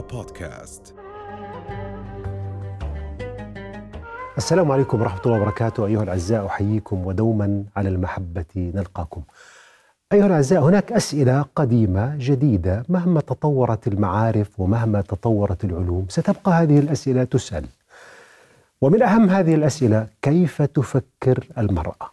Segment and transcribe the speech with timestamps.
[0.00, 0.94] بودكاست.
[4.38, 5.86] السلام عليكم ورحمة الله وبركاته.
[5.86, 8.44] أيها الأعزاء أحييكم ودوما على المحبة.
[8.56, 9.22] نلقاكم.
[10.12, 12.84] أيها الأعزاء هناك أسئلة قديمة جديدة.
[12.88, 17.66] مهما تطورت المعارف ومهما تطورت العلوم ستبقى هذه الأسئلة تسأل.
[18.80, 22.10] ومن أهم هذه الأسئلة كيف تفكر المرأة؟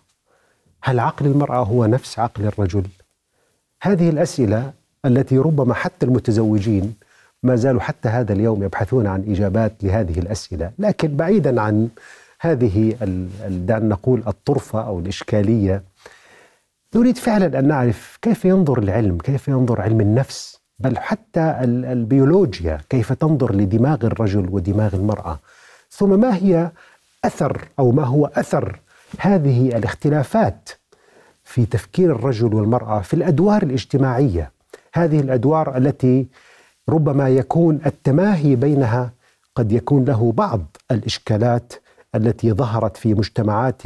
[0.84, 2.84] هل عقل المرأة هو نفس عقل الرجل؟
[3.82, 4.74] هذه الأسئلة
[5.06, 6.96] التي ربما حتى المتزوجين
[7.44, 10.72] ما زالوا حتى هذا اليوم يبحثون عن إجابات لهذه الأسئلة.
[10.80, 11.90] لكن بعيدا عن
[12.42, 12.96] هذه
[13.48, 15.84] دعنا نقول الطرفة أو الإشكالية
[16.96, 23.14] نريد فعلا أن نعرف كيف ينظر العلم كيف ينظر علم النفس بل حتى البيولوجيا كيف
[23.14, 25.40] تنظر لدماغ الرجل ودماغ المرأة.
[25.90, 26.72] ثم ما هي
[27.26, 28.80] أثر أو ما هو أثر
[29.20, 30.70] هذه الاختلافات
[31.44, 34.52] في تفكير الرجل والمرأة في الأدوار الاجتماعية؟
[34.94, 36.28] هذه الأدوار التي
[36.92, 39.12] ربما يكون التماهي بينها
[39.56, 41.74] قد يكون له بعض الإشكالات
[42.16, 43.82] التي ظهرت في مجتمعات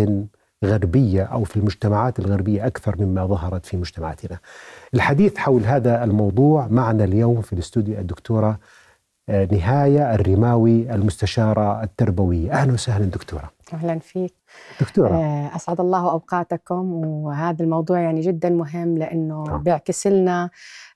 [0.66, 4.40] غربية أو في المجتمعات الغربية أكثر مما ظهرت في مجتمعاتنا.
[4.94, 8.60] الحديث حول هذا الموضوع معنا اليوم في الاستوديو الدكتورة
[9.30, 13.52] آه، نهاية الرماوي المستشارة التربوية، أهلا وسهلا دكتورة.
[13.74, 14.34] أهلا فيك.
[14.82, 19.58] دكتورة آه، أسعد الله أوقاتكم وهذا الموضوع يعني جدا مهم لأنه آه.
[19.58, 20.50] بيعكس لنا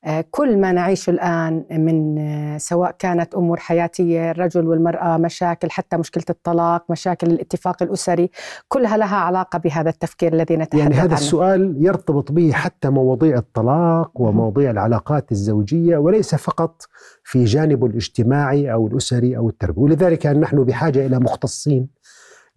[0.05, 5.97] آه، كل ما نعيشه الآن من آه، سواء كانت أمور حياتية الرجل والمرأة مشاكل حتى
[5.97, 8.29] مشكلة الطلاق مشاكل الاتفاق الأسري
[8.67, 11.13] كلها لها علاقة بهذا التفكير الذي نتحدث يعني هذا عنه.
[11.13, 16.87] السؤال يرتبط به حتى مواضيع الطلاق ومواضيع العلاقات الزوجية وليس فقط
[17.23, 21.87] في جانبه الاجتماعي أو الأسري أو التربوي ولذلك نحن بحاجة إلى مختصين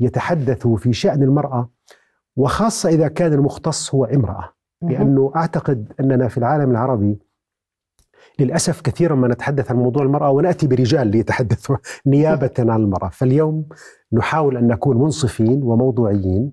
[0.03, 1.71] يتحدثوا في شأن المرأة
[2.37, 4.53] وخاصة إذا كان المختص هو امرأة.
[4.83, 7.19] لأنه أعتقد أننا في العالم العربي
[8.39, 13.09] للأسف كثيرا ما نتحدث عن موضوع المرأة ونأتي برجال ليتحدثوا نيابة عن المرأة.
[13.09, 13.69] فاليوم
[14.13, 16.53] نحاول أن نكون منصفين وموضوعيين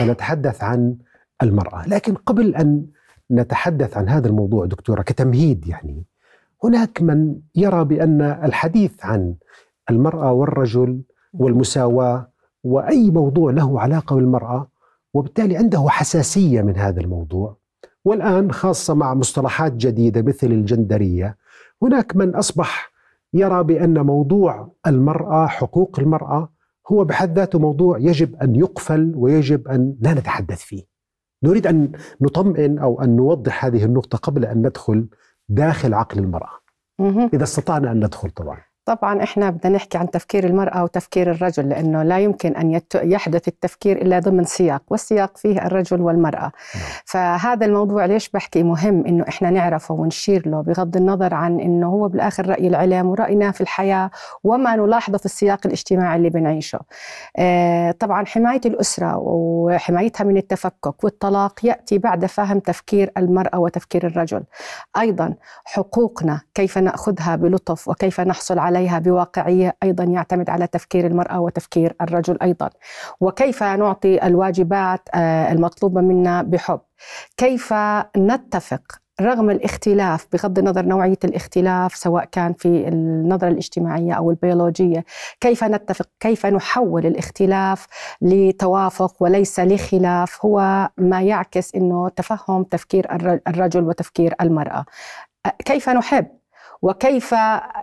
[0.00, 0.96] ونتحدث عن
[1.42, 1.88] المرأة.
[1.88, 2.86] لكن قبل أن
[3.30, 6.04] نتحدث عن هذا الموضوع دكتورة كتمهيد يعني
[6.64, 9.34] هناك من يرى بأن الحديث عن
[9.90, 11.02] المرأة والرجل
[11.32, 12.30] والمساواة
[12.64, 14.68] وأي موضوع له علاقة بالمرأة
[15.14, 17.56] وبالتالي عنده حساسية من هذا الموضوع.
[18.04, 21.36] والآن خاصة مع مصطلحات جديدة مثل الجندرية
[21.82, 22.90] هناك من أصبح
[23.34, 26.52] يرى بأن موضوع المرأة حقوق المرأة
[26.92, 30.82] هو بحد ذاته موضوع يجب أن يقفل ويجب أن لا نتحدث فيه.
[31.42, 35.08] نريد أن نطمئن أو أن نوضح هذه النقطة قبل أن ندخل
[35.48, 36.50] داخل عقل المرأة.
[37.34, 38.58] إذا استطعنا أن ندخل طبعا.
[38.90, 44.02] طبعا إحنا بدنا نحكي عن تفكير المرأة وتفكير الرجل لأنه لا يمكن أن يحدث التفكير
[44.02, 46.40] إلا ضمن سياق والسياق فيه الرجل والمرأة.
[46.40, 46.52] نعم.
[47.04, 52.08] فهذا الموضوع ليش بحكي مهم؟ إنه إحنا نعرفه ونشير له بغض النظر عن إنه هو
[52.08, 54.10] بالآخر رأي العلم ورأينا في الحياة
[54.44, 56.80] وما نلاحظه في السياق الاجتماعي اللي بنعيشه.
[57.36, 64.42] آه طبعا حماية الأسرة وحمايتها من التفكك والطلاق يأتي بعد فهم تفكير المرأة وتفكير الرجل.
[65.00, 65.34] أيضا
[65.64, 71.94] حقوقنا كيف نأخذها بلطف وكيف نحصل عليها عليها بواقعية أيضا يعتمد على تفكير المرأة وتفكير
[72.00, 72.70] الرجل أيضا.
[73.20, 76.80] وكيف نعطي الواجبات آه، المطلوبة منا بحب؟
[77.36, 77.74] كيف
[78.16, 78.82] نتفق
[79.20, 85.04] رغم الاختلاف بغض النظر نوعية الاختلاف سواء كان في النظرة الاجتماعية أو البيولوجية
[85.40, 87.86] كيف نتفق كيف نحول الاختلاف
[88.22, 93.06] لتوافق وليس لخلاف؟ هو ما يعكس أنه تفهم تفكير
[93.48, 94.84] الرجل وتفكير المرأة.
[95.64, 96.39] كيف نحب؟
[96.82, 97.32] وكيف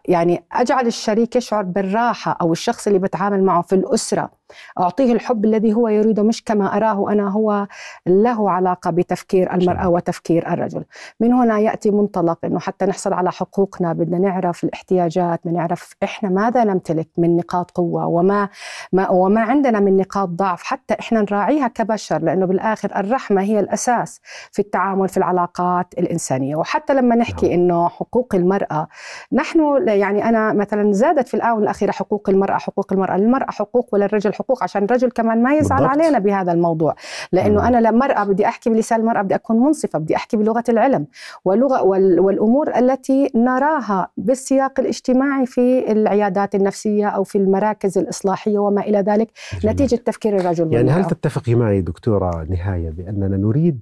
[0.06, 4.36] يعني أجعل الشريك يشعر بالراحة أو الشخص اللي بتعامل معه في الأسرة؟
[4.80, 7.68] أعطيه الحب الذي هو يريده مش كما أراه أنا هو
[8.08, 10.84] له علاقة بتفكير المرأة وتفكير الرجل.
[11.19, 16.30] من هنا يأتي منطلق أنه حتى نحصل على حقوقنا بدنا نعرف الاحتياجات بدنا نعرف إحنا
[16.30, 18.50] ماذا نمتلك من نقاط قوة وما
[18.94, 20.64] ما وما عندنا من نقاط ضعف.
[20.64, 24.22] حتى إحنا نراعيها كبشر لأنه بالآخر الرحمة هي الأساس
[24.52, 26.56] في التعامل في العلاقات الإنسانية.
[26.56, 27.59] وحتى لما نحكي نعم.
[27.59, 28.88] أنه حقوق المرأة
[29.34, 33.17] نحن يعني أنا مثلا زادت في الآونة الأخيرة حقوق المرأة حقوق المرأة.
[33.17, 35.97] للمرأة حقوق وللرجل حقوق عشان الرجل كمان ما يزعل بالضبط.
[36.01, 36.95] علينا بهذا الموضوع
[37.31, 37.67] لأنه مم.
[37.67, 41.07] أنا لمراه بدي أحكي بلسان المرأة بدي أكون منصفة بدي أحكي بلغة العلم
[41.45, 41.84] ولغة
[42.22, 49.31] والأمور التي نراها بالسياق الاجتماعي في العيادات النفسية أو في المراكز الإصلاحية وما إلى ذلك
[49.59, 49.73] جميل.
[49.75, 53.79] نتيجة تفكير الرجل يعني هل تتفقي معي دكتورة نهاية بأننا نريد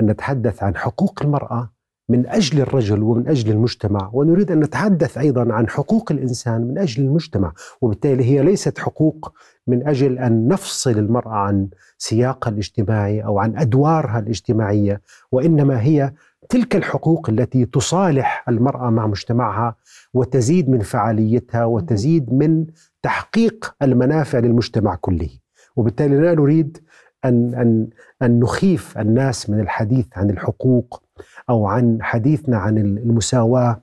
[0.00, 1.73] أن نتحدث عن حقوق المرأة
[2.08, 7.04] من أجل الرجل ومن أجل المجتمع ونريد أن نتحدث أيضا عن حقوق الإنسان من أجل
[7.04, 9.32] المجتمع وبالتالي هي ليست حقوق
[9.66, 11.68] من أجل أن نفصل المرأة عن
[11.98, 15.00] سياقها الاجتماعي أو عن أدوارها الاجتماعية
[15.32, 16.12] وإنما هي
[16.48, 19.76] تلك الحقوق التي تصالح المرأة مع مجتمعها
[20.14, 22.66] وتزيد من فعاليتها وتزيد من
[23.02, 25.28] تحقيق المنافع للمجتمع كله.
[25.76, 26.78] وبالتالي لا نريد
[27.24, 27.88] أن أن
[28.22, 31.03] أن نخيف الناس من الحديث عن الحقوق
[31.50, 33.82] أو عن حديثنا عن المساواة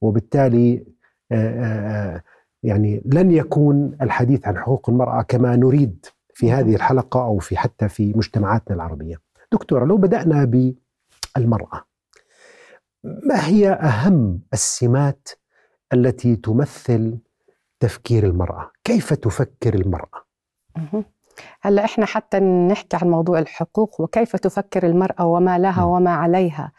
[0.00, 0.86] وبالتالي
[2.62, 7.88] يعني لن يكون الحديث عن حقوق المرأة كما نريد في هذه الحلقة أو في حتى
[7.88, 9.16] في مجتمعاتنا العربية.
[9.52, 10.44] دكتورة لو بدأنا
[11.36, 11.84] بالمرأة
[13.04, 15.28] ما هي أهم السمات
[15.92, 17.18] التي تمثل
[17.80, 20.24] تفكير المرأة؟ كيف تفكر المرأة؟
[21.62, 26.72] هلا إحنا حتى نحكي عن موضوع الحقوق وكيف تفكر المرأة وما لها وما عليها.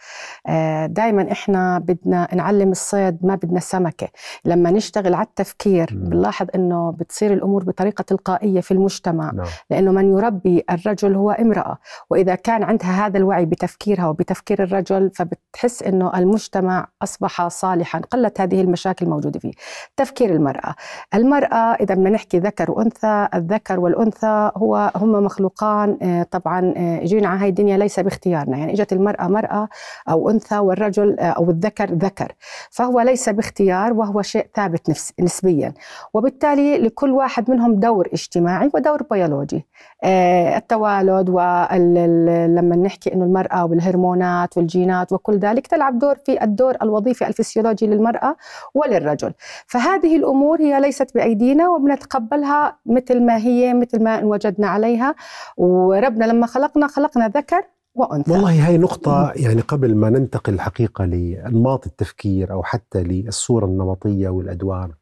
[0.47, 4.07] آه، دائما إحنا بدنا نعلم الصيد ما بدنا سمكة.
[4.45, 9.45] لما نشتغل على التفكير بنلاحظ إنه بتصير الأمور بطريقة تلقائية في المجتمع نعم.
[9.69, 11.77] لأنه من يربي الرجل هو امرأة.
[12.09, 18.61] وإذا كان عندها هذا الوعي بتفكيرها وبتفكير الرجل فبتحس إنه المجتمع أصبح صالحا قلت هذه
[18.61, 19.51] المشاكل الموجوده فيه.
[19.97, 20.75] تفكير المرأة.
[21.13, 27.27] المرأة إذا بدنا نحكي ذكر وأنثى الذكر والأنثى هو هم مخلوقان آه، طبعا آه، جينا
[27.27, 28.57] على هاي الدنيا ليس باختيارنا.
[28.57, 29.69] يعني إجت المرأة مرأة
[30.09, 32.31] أو أنثى والرجل آه، أو الذكر ذكر.
[32.71, 35.73] فهو ليس باختيار وهو شيء ثابت نسبيا.
[36.13, 39.65] وبالتالي لكل واحد منهم دور اجتماعي ودور بيولوجي.
[40.05, 47.87] التوالد ولما نحكي إنه المرأة والهرمونات والجينات وكل ذلك تلعب دور في الدور الوظيفي الفسيولوجي
[47.87, 48.35] للمرأة
[48.73, 49.33] وللرجل.
[49.67, 55.15] فهذه الأمور هي ليست بأيدينا وبنتقبلها مثل ما هي مثل ما وجدنا عليها.
[55.57, 57.61] وربنا لما خلقنا خلقنا ذكر
[57.95, 58.31] وأنثى.
[58.31, 64.95] والله هاي نقطة يعني قبل ما ننتقل الحقيقة لأنماط التفكير أو حتى للصورة النمطية والأدوار.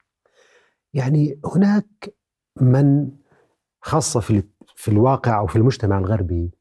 [0.94, 2.16] يعني هناك
[2.62, 3.10] من
[3.82, 4.44] خاصة في
[4.78, 6.52] في الواقع أو في المجتمع الغربي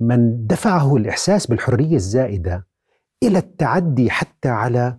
[0.00, 2.66] من دفعه الإحساس بالحرية الزائدة
[3.22, 4.98] إلى التعدي حتى على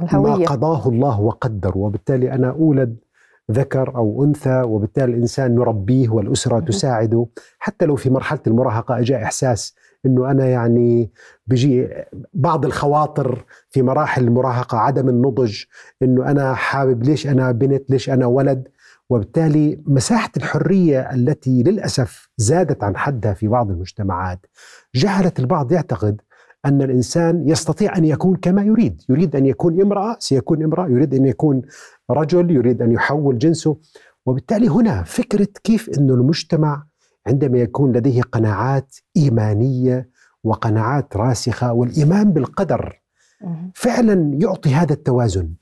[0.00, 0.36] الهوية.
[0.36, 2.96] ما قضاه الله وقدر وبالتالي أنا أولد
[3.50, 7.26] ذكر أو أنثى وبالتالي الانسان نربيه والأسرة تساعده.
[7.58, 9.74] حتى لو في مرحلة المراهقة اجى إحساس
[10.06, 11.10] إنه أنا يعني
[11.46, 11.88] بيجي
[12.34, 15.62] بعض الخواطر في مراحل المراهقة عدم النضج
[16.02, 18.68] إنه أنا حابب ليش أنا بنت ليش أنا ولد؟
[19.12, 24.46] وبالتالي مساحة الحرية التي للأسف زادت عن حدها في بعض المجتمعات
[24.94, 26.20] جعلت البعض يعتقد
[26.64, 31.26] أن الإنسان يستطيع أن يكون كما يريد يريد أن يكون امرأة سيكون امرأة يريد أن
[31.26, 31.62] يكون
[32.10, 33.76] رجل يريد أن يحول جنسه.
[34.26, 36.86] وبالتالي هنا فكرة كيف أن المجتمع
[37.26, 40.10] عندما يكون لديه قناعات إيمانية
[40.44, 43.02] وقناعات راسخة والإيمان بالقدر
[43.74, 45.54] فعلا يعطي هذا التوازن.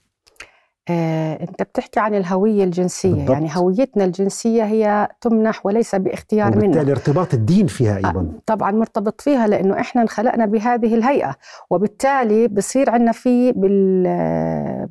[0.90, 3.30] آه، انت بتحكي عن الهوية الجنسية بالضبط.
[3.30, 8.20] يعني هويتنا الجنسية هي تمنح وليس باختيار منا وبالتالي ارتباط الدين فيها أيضا.
[8.20, 11.36] آه طبعا مرتبط فيها لأنه إحنا انخلقنا بهذه الهيئة
[11.70, 13.52] وبالتالي بصير عندنا في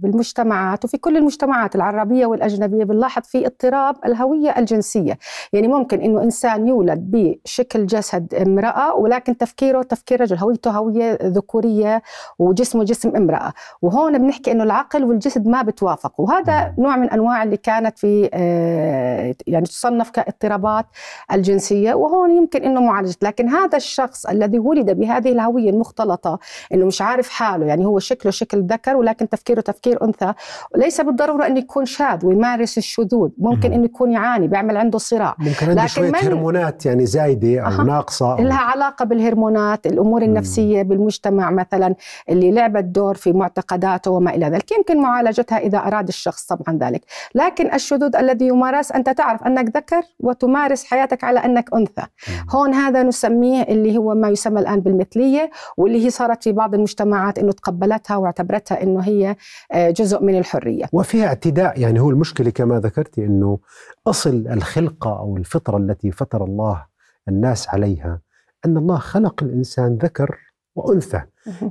[0.01, 5.17] بالمجتمعات وفي كل المجتمعات العربية والأجنبية بنلاحظ في اضطراب الهوية الجنسية.
[5.53, 12.01] يعني ممكن إنه إنسان يولد بشكل جسد امرأة ولكن تفكيره تفكير رجل هويته هوية ذكورية
[12.39, 13.53] وجسمه جسم امرأة.
[13.81, 16.25] وهون بنحكي إنه العقل والجسد ما بتوافق يتوافقوا.
[16.25, 20.85] وهذا نوع من أنواع اللي كانت في آه، يعني تصنف كاضطرابات
[21.33, 23.15] الجنسية وهون يمكن إنه معالجة.
[23.21, 26.39] لكن هذا الشخص الذي ولد بهذه الهوية المختلطة
[26.73, 30.33] إنه مش عارف حاله يعني هو شكله شكل ذكر ولكن تفكيره تفكير أنثى
[30.75, 33.29] ليس بالضرورة إنه يكون شاذ ويمارس الشذوذ.
[33.37, 35.35] ممكن إنه يكون يعاني بيعمل عنده صراع.
[35.39, 37.83] ممكن عنده شوية هرمونات يعني زايدة أو أه.
[37.83, 40.89] ناقصة أو لها علاقة بالهرمونات الأمور النفسية مم.
[40.89, 41.95] بالمجتمع مثلا
[42.29, 44.71] اللي لعبت دور في معتقداته وما إلى ذلك.
[44.71, 47.01] يمكن معالجتها إذا أراد الشخص طبعا ذلك.
[47.35, 52.05] لكن الشذوذ الذي يمارس أنت تعرف أنك ذكر وتمارس حياتك على أنك أنثى.
[52.49, 57.39] هون هذا نسميه اللي هو ما يسمى الآن بالمثلية واللي هي صارت في بعض المجتمعات
[57.39, 59.35] أنه تقبلتها واعتبرتها أنه هي
[59.71, 60.85] آه، جزء من الحرية.
[60.93, 63.59] وفيها اعتداء يعني هو المشكلة كما ذكرتي أنه
[64.07, 66.85] أصل الخلقة أو الفطرة التي فطر الله
[67.27, 68.21] الناس عليها
[68.65, 70.37] أن الله خلق الإنسان ذكر
[70.75, 71.21] وأنثى.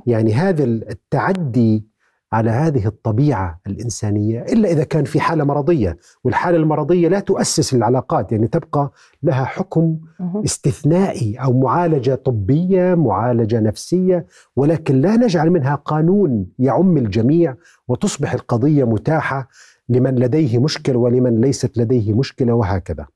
[0.07, 1.88] يعني هذا التعدي
[2.33, 8.31] على هذه الطبيعة الإنسانية إلا إذا كان في حالة مرضية والحالة المرضية لا تؤسس العلاقات
[8.31, 8.91] يعني تبقى
[9.23, 9.97] لها حكم
[10.45, 17.55] استثنائي أو معالجة طبية معالجة نفسية ولكن لا نجعل منها قانون يعم الجميع
[17.87, 19.49] وتصبح القضية متاحة
[19.89, 23.07] لمن لديه مشكله ولمن ليست لديه مشكلة وهكذا.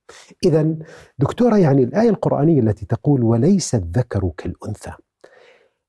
[0.45, 0.75] إذا
[1.19, 4.91] دكتورة يعني الآية القرآنية التي تقول وليس الذكر كالأنثى.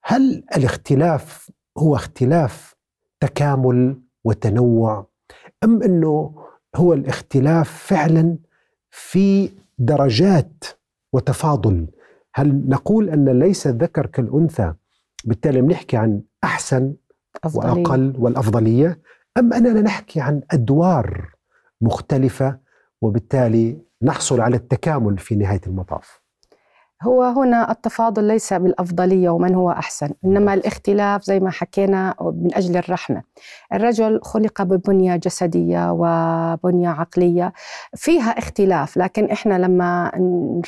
[0.02, 2.73] هل الاختلاف هو اختلاف
[3.20, 5.06] تكامل وتنوع.
[5.64, 6.34] أم أنه
[6.76, 8.38] هو الاختلاف فعلا
[8.90, 10.64] في درجات
[11.12, 11.86] وتفاضل؟
[12.34, 14.74] هل نقول أن ليس الذكر كالأنثى
[15.24, 16.94] بالتالي بنحكي عن أحسن
[17.44, 17.82] أفضلية.
[17.82, 19.00] وأقل والأفضلية؟
[19.38, 21.30] أم أننا نحكي عن أدوار
[21.80, 22.58] مختلفة
[23.02, 26.23] وبالتالي نحصل على التكامل في نهاية المطاف؟
[27.04, 32.76] هو هنا التفاضل ليس بالأفضلية ومن هو أحسن إنما الاختلاف زي ما حكينا من أجل
[32.76, 33.22] الرحمة.
[33.72, 37.52] الرجل خلق ببنية جسدية وبنية عقلية
[37.96, 40.12] فيها اختلاف لكن إحنا لما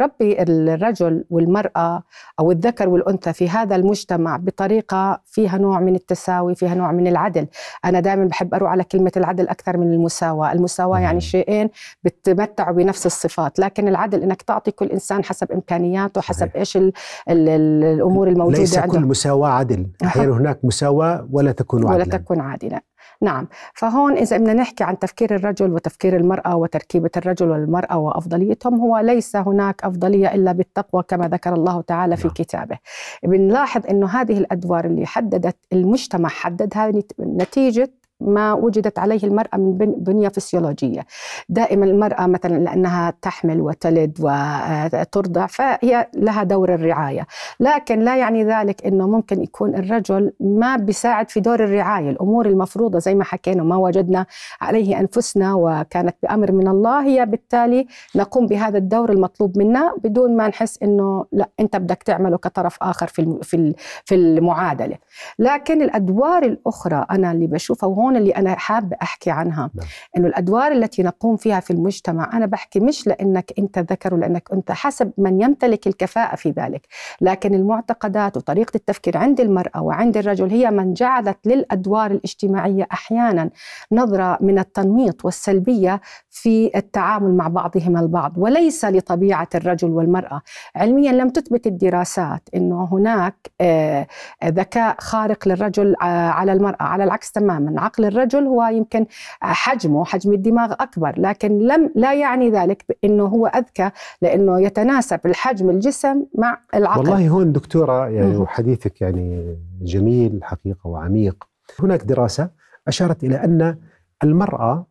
[0.01, 2.03] نربي الرجل والمرأة
[2.41, 7.47] أو الذكر والأنثى في هذا المجتمع بطريقة فيها نوع من التساوي فيها نوع من العدل.
[7.85, 10.53] أنا دائما بحب أروح على كلمة العدل أكثر من المساواة.
[10.53, 11.71] المساواة يعني شيئين
[12.05, 16.51] بتمتعوا بنفس الصفات لكن العدل إنك تعطي كل إنسان حسب إمكانياته حسب.
[16.57, 16.93] إيش ال
[17.31, 17.49] ال
[17.85, 22.81] الأمور الموجودة ليس كل مساواة عدل أحيانا هناك مساواة ولا تكون ولا عدلا تكون عادلة.
[23.23, 23.49] نعم.
[23.75, 29.37] فهون إذا بدنا نحكي عن تفكير الرجل وتفكير المرأة وتركيبة الرجل والمرأة وأفضليتهم هو ليس
[29.37, 32.35] هناك أفضلية إلا بالتقوى كما ذكر الله تعالى في نعم.
[32.35, 32.79] كتابه.
[33.23, 39.73] بنلاحظ إنه هذه الأدوار اللي حددت المجتمع حددها نت- نتيجة ما وجدت عليه المرأة من
[39.79, 41.07] بن- بنية فسيولوجية.
[41.49, 47.27] دائما المرأة مثلا لأنها تحمل وتلد وترضع فهي لها دور الرعاية.
[47.61, 52.11] لكن لا يعني ذلك أنه ممكن يكون الرجل ما بيساعد في دور الرعاية.
[52.11, 54.27] الأمور المفروضة زي ما حكينا ما وجدنا
[54.61, 60.49] عليه أنفسنا وكانت بأمر من الله هي بالتالي نقوم بهذا الدور المطلوب منا بدون ما
[60.49, 64.97] نحس أنه لا أنت بدك تعمله كطرف آخر في في المعادلة.
[65.39, 69.87] لكن الأدوار الأخرى أنا اللي بشوفها وهون اللي أنا حابة أحكي عنها نعم.
[70.17, 74.73] إنه الأدوار التي نقوم فيها في المجتمع أنا بحكي مش لإنك أنت ذكر ولإنك أنت
[74.73, 76.87] حسب من يمتلك الكفاءة في ذلك
[77.21, 83.51] لكن المعتقدات وطريقة التفكير عند المرأة وعند الرجل هي من جعلت للأدوار الاجتماعية أحيانا
[83.93, 86.01] نظرة من التنميط والسلبية
[86.37, 90.43] في التعامل مع بعضهما البعض وليس لطبيعة الرجل والمرأة.
[90.77, 94.07] علميا لم تثبت الدراسات إنه هناك آه،
[94.45, 97.81] ذكاء خارق للرجل آه، على المرأة على العكس تماما.
[97.81, 99.07] عقل الرجل هو يمكن
[99.41, 103.91] حجمه حجم الدماغ أكبر لكن لم لا يعني ذلك انه هو أذكى
[104.23, 106.99] لإنه يتناسب الحجم الجسم مع العقل.
[107.01, 108.37] والله هون دكتورة يعني.
[108.37, 111.45] وحديثك يعني جميل حقيقة وعميق.
[111.81, 112.51] هناك دراسة
[112.89, 113.79] أشارت إلى أن
[114.25, 114.87] المرأة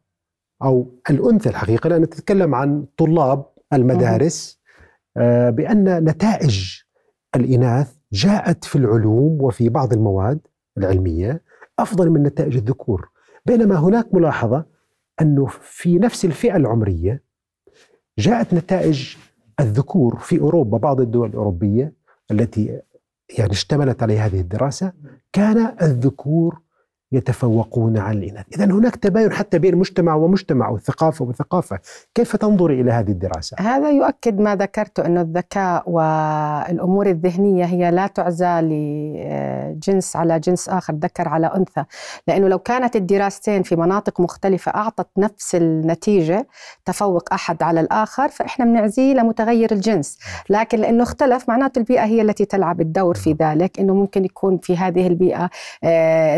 [0.64, 4.60] أو الأنثى الحقيقة لأن نتكلم عن طلاب المدارس
[5.18, 6.82] آه، بأن نتائج
[7.36, 10.40] الإناث جاءت في العلوم وفي بعض المواد
[10.78, 11.42] العلمية
[11.80, 13.10] أفضل من نتائج الذكور.
[13.46, 14.66] بينما هناك ملاحظة
[15.22, 17.24] أنه في نفس الفئة العمرية
[18.20, 19.16] جاءت نتائج
[19.60, 21.94] الذكور في أوروبا بعض الدول الأوروبية
[22.32, 22.82] التي
[23.38, 24.94] يعني اشتملت عليها هذه الدراسة
[25.34, 26.62] كان الذكور
[27.12, 28.46] يتفوقون على الإناث.
[28.56, 31.80] إذا هناك تباين حتى بين مجتمع ومجتمع وثقافة وثقافة.
[32.16, 38.08] كيف تنظر إلى هذه الدراسة؟ هذا يؤكد ما ذكرت انه الذكاء والأمور الذهنية هي لا
[38.08, 41.84] تعزى لجنس على جنس آخر ذكر على أنثى.
[42.28, 46.48] لأنه لو كانت الدراستين في مناطق مختلفة أعطت نفس النتيجة
[46.86, 50.20] تفوق أحد على الآخر فإحنا بنعزيه لمتغير الجنس.
[50.50, 54.78] لكن لأنه اختلف معناته البيئة هي التي تلعب الدور في ذلك إنه ممكن يكون في
[54.78, 55.50] هذه البيئة
[55.84, 56.38] آه،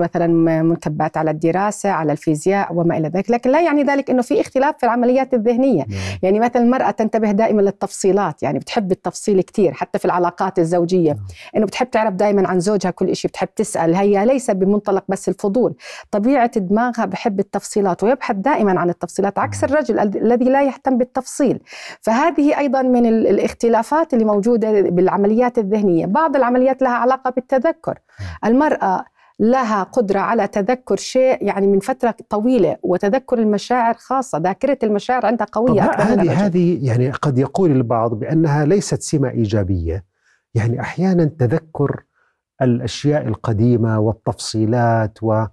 [0.00, 0.26] مثلا
[0.62, 3.30] منكبات على الدراسة على الفيزياء وما إلى ذلك.
[3.30, 5.84] لكن لا يعني ذلك إنه في اختلاف في العمليات الذهنية.
[6.22, 11.12] يعني مثلا المرأة تنتبه دائما للتفصيلات يعني بتحب التفصيل كثير حتى في العلاقات الزوجية.
[11.12, 11.20] نعم.
[11.56, 13.94] إنه بتحب تعرف دائما عن زوجها كل شيء بتحب تسأل.
[13.94, 15.74] هي ليس بمنطلق بس الفضول.
[16.10, 19.72] طبيعة دماغها بحب التفصيلات ويبحث دائما عن التفصيلات عكس نعم.
[19.72, 21.60] الرجل ال- الذي لا يهتم بالتفصيل.
[22.00, 26.06] فهذه أيضا من ال- الاختلافات اللي موجودة بالعمليات الذهنية.
[26.06, 27.98] بعض العمليات لها علاقة بالتذكر.
[28.44, 29.04] المرأة
[29.40, 35.46] لها قدرة على تذكر شيء يعني من فترة طويلة وتذكر المشاعر خاصة ذاكرة المشاعر عندها
[35.52, 36.46] قوية هذه.
[36.46, 40.04] هذه يعني قد يقول البعض بأنها ليست سمة إيجابية.
[40.54, 42.02] يعني أحيانا تذكر
[42.62, 45.44] الأشياء القديمة والتفصيلات و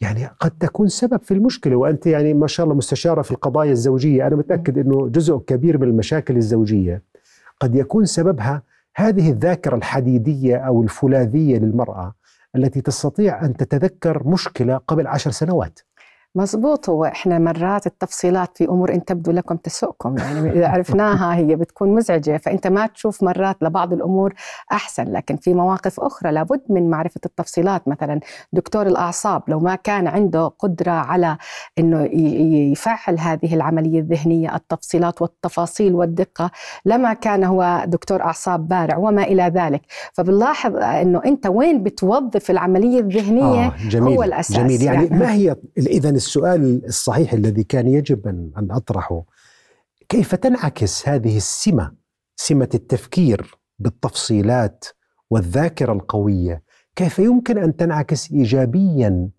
[0.00, 1.76] يعني قد تكون سبب في المشكلة.
[1.76, 4.26] وأنت يعني ما شاء الله مستشارة في القضايا الزوجية.
[4.26, 7.02] أنا متأكد أنه جزء كبير من المشاكل الزوجية
[7.60, 8.62] قد يكون سببها
[8.96, 12.14] هذه الذاكرة الحديدية أو الفولاذية للمرأة.
[12.56, 15.80] التي تستطيع أن تتذكر مشكلة قبل عشر سنوات.
[16.34, 20.18] مزبوط هو إحنا مرات التفصيلات في أمور إن تبدو لكم تسؤكم.
[20.18, 24.34] يعني إذا عرفناها هي بتكون مزعجة فإنت ما تشوف مرات لبعض الأمور
[24.72, 25.04] أحسن.
[25.04, 27.88] لكن في مواقف أخرى لابد من معرفة التفصيلات.
[27.88, 28.20] مثلا
[28.52, 31.36] دكتور الأعصاب لو ما كان عنده قدرة على
[31.78, 32.02] إنه
[32.72, 36.50] يفعل هذه العملية الذهنية التفصيلات والتفاصيل والدقة
[36.84, 39.82] لما كان هو دكتور أعصاب بارع وما إلى ذلك.
[40.12, 44.16] فبنلاحظ إنه أنت وين بتوظف العملية الذهنية آه جميل.
[44.16, 44.56] هو الأساس.
[44.56, 44.82] جميل.
[44.82, 45.18] يعني, يعني.
[45.18, 49.24] ما هي إذا السؤال الصحيح الذي كان يجب أن أن أطرحه.
[50.08, 51.92] كيف تنعكس هذه السمة
[52.36, 54.84] سمة التفكير بالتفصيلات
[55.30, 56.62] والذاكرة القوية؟
[56.96, 59.30] كيف يمكن أن تنعكس ايجابيا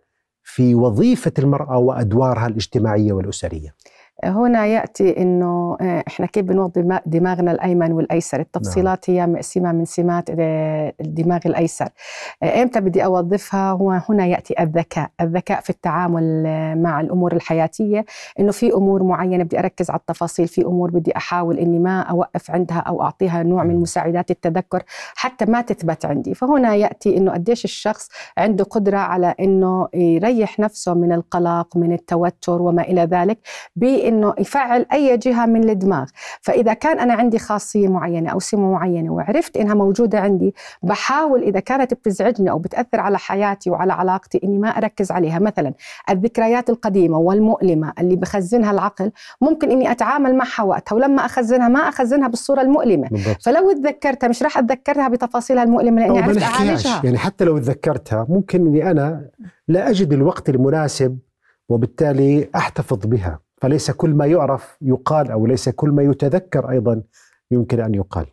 [0.44, 3.76] في وظيفة المرأة وأدوارها الاجتماعية والأسرية؟
[4.24, 9.36] هنا يأتي إنه آه، إحنا كيف بنوضي دماغنا الأيمن والأيسر؟ التفصيلات نعم.
[9.36, 11.90] هي سمة من سمات آه، الدماغ الأيسر.
[12.44, 15.10] آه، إمتى بدي أوظفها؟ هو هنا يأتي الذكاء.
[15.22, 16.44] الذكاء في التعامل
[16.82, 18.06] مع الأمور الحياتية.
[18.40, 22.52] إنه في أمور معينة بدي أركز على التفاصيل في أمور بدي أحاول إني ما أوقف
[22.52, 23.84] عندها أو أعطيها نوع من.
[23.84, 24.84] مساعدات التذكر
[25.16, 26.34] حتى ما تثبت عندي.
[26.34, 32.62] فهنا يأتي إنه قديش الشخص عنده قدرة على إنه يريح نفسه من القلق من التوتر
[32.62, 33.38] وما إلى ذلك
[34.14, 36.10] إنه يفعل أي جهة من الدماغ.
[36.42, 41.60] فإذا كان أنا عندي خاصية معينة أو سمة معينة وعرفت إنها موجودة عندي بحاول إذا
[41.60, 45.40] كانت بتزعجني أو بتأثر على حياتي وعلى علاقتي إني ما أركز عليها.
[45.40, 45.74] مثلا
[46.10, 52.28] الذكريات القديمة والمؤلمة اللي بخزنها العقل ممكن إني أتعامل معها وقتها ولما أخزنها ما أخزنها
[52.28, 53.08] بالصورة المؤلمة.
[53.08, 53.42] بالضبط.
[53.42, 57.02] فلو تذكرتها مش راح أتذكرها بتفاصيلها المؤلمة لأني عرفت أعالجها.
[57.04, 59.30] يعني حتى لو تذكرتها ممكن إني أنا
[59.68, 61.20] لا أجد الوقت المناسب
[61.70, 63.40] وبالتالي أحتفظ بها.
[63.64, 67.04] فليس كل ما يعرف يقال أو ليس كل ما يتذكر أيضا
[67.52, 68.26] يمكن أن يقال.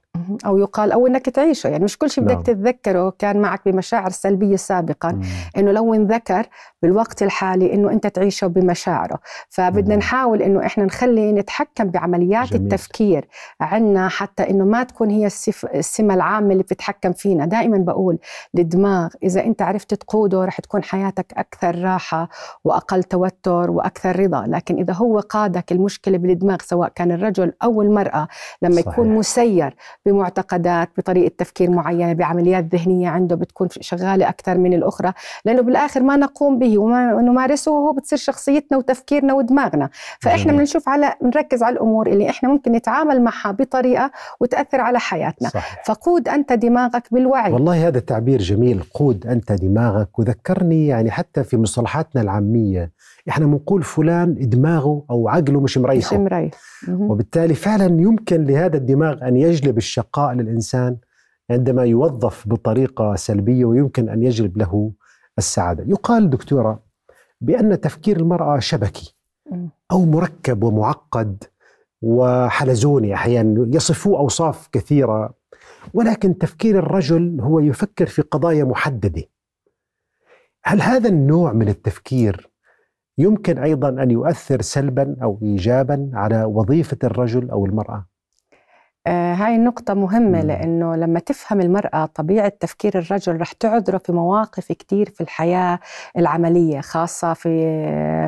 [0.47, 2.43] أو يقال أو إنك تعيشه يعني مش كل شيء بدك نعم.
[2.43, 5.23] تتذكره كان معك بمشاعر سلبية سابقا مم.
[5.57, 6.47] إنه لو انذكر
[6.83, 9.99] بالوقت الحالي إنه أنت تعيشه بمشاعره فبدنا مم.
[9.99, 12.63] نحاول إنه إحنا نخلي نتحكم بعمليات جميل.
[12.63, 13.29] التفكير
[13.61, 15.67] عنا حتى إنه ما تكون هي السف...
[15.75, 18.19] السمة العامة اللي بتتحكم فينا دائما بقول
[18.59, 22.29] الدماغ إذا أنت عرفت تقوده رح تكون حياتك أكثر راحة
[22.65, 28.29] وأقل توتر وأكثر رضا لكن إذا هو قادك المشكلة بالدماغ سواء كان الرجل أو المرأة
[28.63, 28.89] لما صحيح.
[28.89, 29.77] يكون مسير
[30.07, 35.13] بمعتقدات بطريقة تفكير معينة بعمليات ذهنية عنده بتكون شغالة أكثر من الأخرى.
[35.45, 39.91] لأنه بالآخر ما نقوم به وما نمارسه هو بتصير شخصيتنا وتفكيرنا ودماغنا.
[40.21, 45.49] فإحنا بنشوف على بنركز على الأمور اللي إحنا ممكن نتعامل معها بطريقة وتأثر على حياتنا.
[45.49, 45.83] صحيح.
[45.87, 47.53] فقود أنت دماغك بالوعي.
[47.53, 48.83] والله هذا التعبير جميل.
[48.95, 50.19] قود أنت دماغك.
[50.19, 52.91] وذكرني يعني حتى في مصطلحاتنا العامية
[53.29, 56.17] إحنا بنقول فلان دماغه أو عقله مش مريحه.
[56.19, 56.51] مش مريح.
[56.89, 60.97] وبالتالي فعلا يمكن لهذا الدماغ أن يجلب الشقاء للإنسان
[61.51, 64.93] عندما يوظف بطريقة سلبية ويمكن أن يجلب له
[65.39, 65.85] السعادة.
[65.87, 66.83] يقال دكتورة
[67.41, 69.15] بأن تفكير المرأة شبكي
[69.91, 71.45] أو مركب ومعقد
[72.03, 75.35] وحلزوني أحيانا يصفوه أوصاف كثيرة
[75.95, 79.23] ولكن تفكير الرجل هو يفكر في قضايا محددة.
[80.65, 82.51] هل هذا النوع من التفكير
[83.19, 88.10] يمكن أيضا أن يؤثر سلبا أو ايجابا على وظيفة الرجل أو المرأة آه
[89.09, 95.11] هاي النقطة مهمة لأنه لما تفهم المرأة طبيعة تفكير الرجل رح تعذره في مواقف كتير
[95.11, 95.79] في الحياة
[96.19, 97.49] العملية خاصة في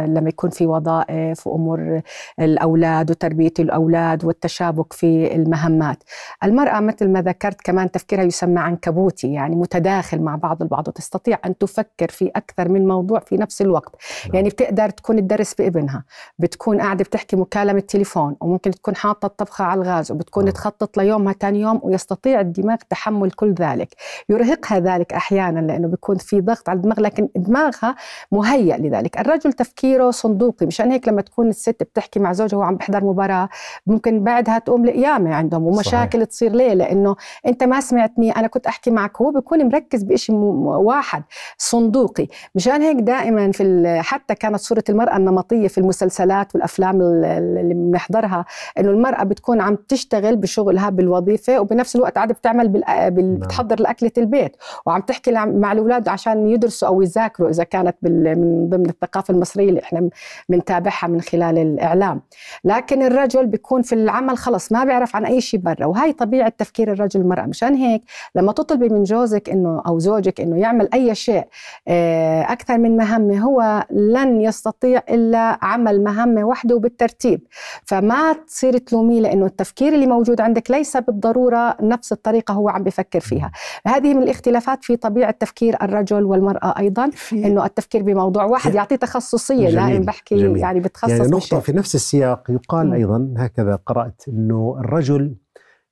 [0.09, 2.01] لما يكون في وظائف وأمور
[2.41, 6.03] الأولاد وتربية الأولاد والتشابك في المهمات.
[6.45, 11.59] المرأة مثل ما ذكرت كمان تفكيرها يسمى عنكبوتي يعني متداخل مع بعض البعض وتستطيع أن
[11.59, 13.97] تفكر في أكثر من موضوع في نفس الوقت.
[14.27, 14.35] نعم.
[14.35, 16.05] يعني بتقدر تكون تدرس بابنها
[16.39, 21.61] بتكون قاعدة بتحكي مكالمة تليفون وممكن تكون حاطة الطبخة على الغاز وبتكون تخطط ليومها ثاني
[21.61, 23.89] يوم ويستطيع الدماغ تحمل كل ذلك.
[24.29, 27.97] يرهقها ذلك أحيانا لأنه بيكون في ضغط على الدماغ لكن دماغها
[28.33, 29.19] مهيأ لذلك.
[29.19, 33.49] الرجل تفكيره صندوقي مشان هيك لما تكون الست بتحكي مع زوجها وعم بحضر مباراة
[33.87, 36.25] ممكن بعدها تقوم لقيامة عندهم ومشاكل صحيح.
[36.29, 41.23] تصير ليه؟ لأنه أنت ما سمعتني أنا كنت أحكي معك هو بيكون مركز بشيء واحد
[41.59, 42.27] صندوقي.
[42.55, 48.45] مشان هيك دائما في حتى كانت صورة المرأة النمطية في المسلسلات والأفلام اللي بنحضرها
[48.79, 52.83] إنه المرأة بتكون عم تشتغل بشغلها بالوظيفة وبنفس الوقت قاعدة بتعمل بال...
[53.11, 53.31] بال...
[53.31, 53.39] نعم.
[53.39, 54.57] بتحضر لأكلة البيت.
[54.87, 58.39] وعم تحكي مع الأولاد عشان يدرسوا أو يذاكروا إذا كانت بال...
[58.39, 60.11] من ضمن الثقافة المصرية اللي إحنا
[60.49, 62.21] بنتابعها من خلال الإعلام.
[62.65, 65.87] لكن الرجل بيكون في العمل خلص ما بيعرف عن أي شيء برا.
[65.87, 67.47] وهي طبيعة تفكير الرجل المرأة.
[67.47, 68.03] مشان هيك
[68.35, 71.45] لما تطلبي من جوزك إنه أو زوجك إنه يعمل أي شيء
[71.89, 77.41] آه، أكثر من مهمة هو لن يستطيع إلا عمل مهمة وحده وبالترتيب
[77.85, 83.21] فما تصير تلوميه لإنه التفكير اللي موجود عندك ليس بالضرورة نفس الطريقة هو عم بفكر
[83.21, 83.53] فيها
[83.87, 89.71] هذه من الاختلافات في طبيعة تفكير الرجل والمرأة أيضا إنه التفكير بموضوع واحد يعطيه تخصصية
[89.71, 90.57] دائما بحكي جميل.
[90.57, 91.61] يعني بتخصص يعني نقطة بشيء.
[91.61, 92.93] في نفس السياق يقال م.
[92.93, 95.35] أيضا هكذا قرأت إنه الرجل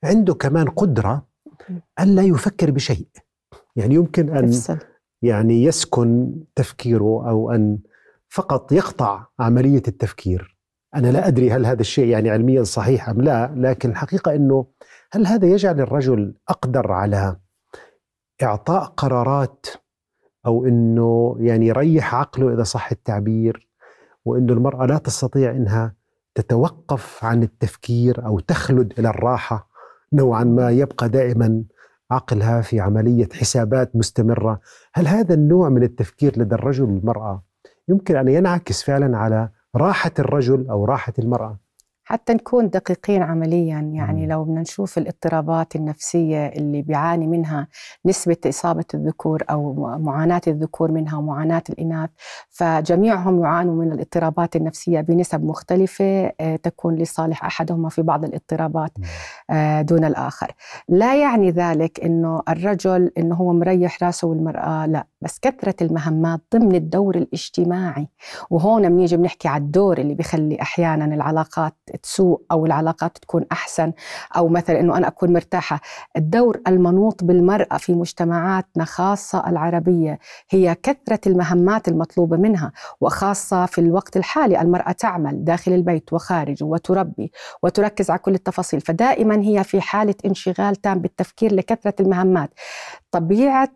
[0.05, 1.27] عنده كمان قدرة
[2.01, 3.09] ألا يفكر بشيء
[3.77, 4.79] يعني يمكن أن يفصل.
[5.23, 7.79] يعني يسكن تفكيره أو أن
[8.29, 10.50] فقط يقطع عملية التفكير
[10.95, 14.67] أنا لا أدري هل هذا الشيء يعني علميا صحيح أم لا لكن الحقيقة أنه
[15.13, 17.37] هل هذا يجعل الرجل أقدر على
[18.43, 19.67] إعطاء قرارات
[20.47, 23.69] أو أنه يعني يريح عقله إذا صح التعبير
[24.25, 25.95] وأنه المرأة لا تستطيع أنها
[26.35, 29.71] تتوقف عن التفكير أو تخلد إلى الراحة
[30.13, 31.65] نوعا ما يبقى دائما
[32.11, 34.61] عقلها في عملية حسابات مستمرة،
[34.95, 37.45] هل هذا النوع من التفكير لدى الرجل والمراه
[37.89, 41.59] يمكن أن ينعكس فعلا على راحة الرجل أو راحة المرأة؟
[42.11, 47.69] حتى نكون دقيقين عمليا يعني لو بدنا نشوف الاضطرابات النفسية اللي بيعاني منها
[48.07, 52.11] نسبة إصابة الذكور أو معاناة الذكور منها ومعاناة الإناث
[52.49, 58.93] فجميعهم يعانوا من الاضطرابات النفسية بنسب مختلفة آه، تكون لصالح أحدهما في بعض الاضطرابات
[59.51, 60.53] آه، دون الآخر.
[60.89, 65.07] لا يعني ذلك أنه الرجل أنه هو مريح راسه والمرأة لا.
[65.23, 68.09] بس كثرة المهمات ضمن الدور الاجتماعي.
[68.51, 73.93] وهون بنيجي بنحكي على الدور اللي بيخلي أحيانا العلاقات تسوء أو العلاقات تكون أحسن.
[74.37, 75.81] أو مثلا إنه أنا أكون مرتاحة.
[76.17, 80.19] الدور المنوط بالمرأة في مجتمعاتنا خاصة العربية
[80.51, 82.73] هي كثرة المهمات المطلوبة منها.
[83.01, 88.81] وخاصة في الوقت الحالي المرأة تعمل داخل البيت وخارجه وتربي وتركز على كل التفاصيل.
[88.81, 92.51] فدائما هي في حالة انشغال تام بالتفكير لكثرة المهمات.
[93.11, 93.71] طبيعة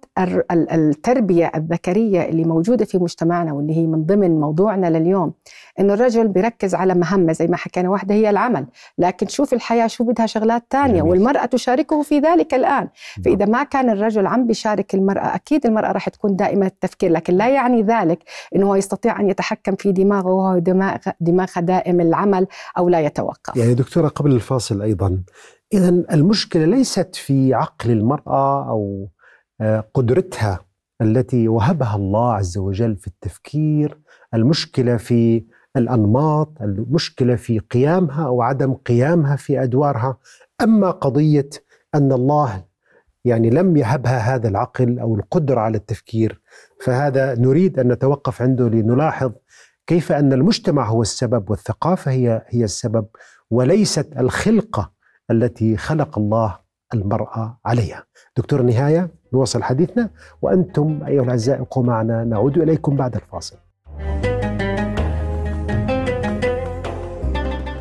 [1.35, 5.33] التربيه الذكرية اللي موجودة في مجتمعنا واللي هي من ضمن موضوعنا لليوم
[5.81, 8.66] انه الرجل بيركز على مهمة زي ما حكينا واحدة هي العمل.
[8.99, 12.83] لكن شوف الحياة شو بدها شغلات ثانية والمرأة تشاركه في ذلك الآن.
[12.83, 13.25] نعم.
[13.25, 17.11] فإذا ما كان الرجل عم بيشارك المرأة أكيد المرأة راح تكون دائمه التفكير.
[17.11, 18.18] لكن لا يعني ذلك
[18.55, 22.47] انه هو يستطيع أن يتحكم في دماغه وهو دماغ دماغها دائم العمل
[22.79, 23.57] أو لا يتوقف.
[23.57, 25.23] يعني دكتورة قبل الفاصل أيضا
[25.73, 29.09] اذا المشكلة ليست في عقل المرأة أو
[29.61, 30.61] آه، قدرتها
[31.04, 33.98] التي وهبها الله عز وجل في التفكير
[34.34, 35.44] المشكلة في
[35.76, 40.18] الأنماط المشكلة في قيامها أو عدم قيامها في أدوارها
[40.62, 41.50] أما قضية
[41.94, 42.64] أن الله
[43.24, 46.40] يعني لم يهبها هذا العقل أو القدرة على التفكير
[46.84, 49.32] فهذا نريد أن نتوقف عنده لنلاحظ
[49.86, 53.06] كيف أن المجتمع هو السبب والثقافة هي هي السبب
[53.50, 54.92] وليست الخلقة
[55.30, 56.58] التي خلق الله
[56.94, 58.04] المراه عليها.
[58.36, 60.11] دكتور نهاية نواصل حديثنا
[60.42, 63.57] وأنتم أيها الأعزاء ابقوا معنا نعود إليكم بعد الفاصل.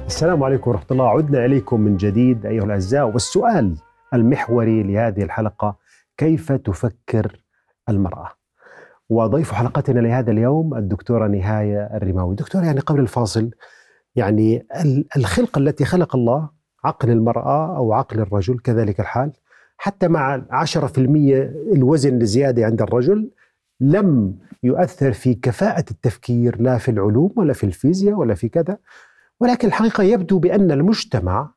[0.05, 1.09] السلام عليكم ورحمة الله.
[1.09, 3.05] عدنا إليكم من جديد أيها الأعزاء.
[3.07, 3.75] والسؤال
[4.13, 5.75] المحوري لهذه الحلقة
[6.17, 7.41] كيف تفكر
[7.89, 8.29] المرأة؟
[9.09, 12.35] وضيف حلقتنا لهذا اليوم الدكتورة نهاية الرماوي.
[12.35, 13.51] دكتورة يعني قبل الفاصل
[14.15, 14.67] يعني
[15.17, 16.49] الخلقة التي خلق الله
[16.83, 19.31] عقل المرأة أو عقل الرجل كذلك الحال؟
[19.83, 20.77] حتى مع 10%
[21.75, 23.31] الوزن الزيادة عند الرجل
[23.79, 28.77] لم يؤثر في كفاءة التفكير لا في العلوم ولا في الفيزياء ولا في كذا
[29.39, 31.53] ولكن الحقيقة يبدو بأن المجتمع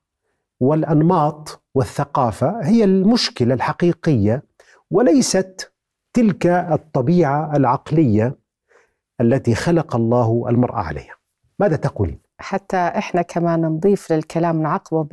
[0.61, 4.43] والأنماط والثقافة هي المشكلة الحقيقية
[4.91, 5.73] وليست
[6.13, 8.39] تلك الطبيعة العقلية
[9.21, 11.15] التي خلق الله المرأة عليها.
[11.59, 15.13] ماذا تقولين؟ حتى إحنا كمان نضيف للكلام نعقبه ب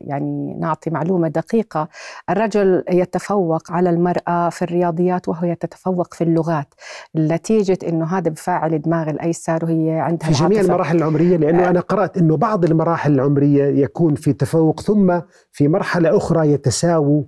[0.00, 1.88] يعني نعطي معلومة دقيقة
[2.30, 6.74] الرجل يتفوق على المرأة في الرياضيات وهي تتفوق في اللغات
[7.16, 11.70] نتيجه إنه هذا بفاعل دماغ الأيسر وهي عندها في جميع المراحل العمرية لأنه آه.
[11.70, 15.20] أنا قرأت إنه بعض المراحل العمرية يكون في تفوق ثم
[15.52, 17.22] في مرحلة أخرى يتساووا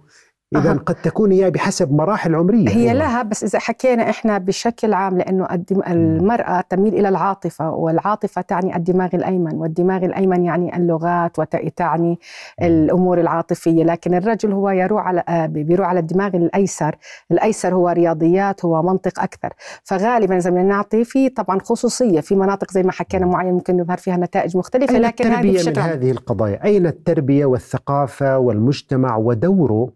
[0.56, 0.74] إذا أه.
[0.74, 2.92] قد تكون هي بحسب مراحل عمرية هي أيضا.
[2.92, 5.48] لها بس إذا حكينا إحنا بشكل عام لأنه
[5.88, 12.18] المرأة تميل إلى العاطفة والعاطفة تعني الدماغ الأيمن والدماغ الأيمن يعني اللغات وتعني
[12.62, 16.96] الأمور العاطفية لكن الرجل هو يروح على آه، بيروح على الدماغ الأيسر.
[17.30, 19.52] الأيسر هو رياضيات هو منطق أكثر.
[19.84, 23.96] فغالبا إذا بدنا نعطي في طبعا خصوصية في مناطق زي ما حكينا معين ممكن يظهر
[23.96, 29.92] فيها نتائج مختلفة أين لكن التربية هذه من هذه القضايا؟ أين التربية والثقافة والمجتمع ودوره؟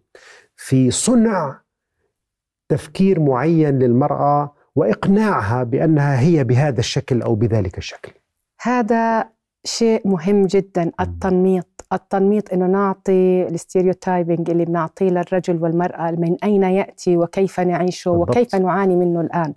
[0.57, 1.61] في صنع
[2.69, 8.13] تفكير معين للمرأة وإقناعها بأنها هي بهذا الشكل أو بذلك الشكل.
[8.63, 9.31] هذا
[9.65, 17.17] شيء مهم جدا التنميط التنميط إنه نعطي الستيريوتايبنج اللي بنعطيه للرجل والمرأة من أين يأتي
[17.17, 18.31] وكيف نعيشه بالضبط.
[18.31, 19.55] وكيف نعاني منه الآن.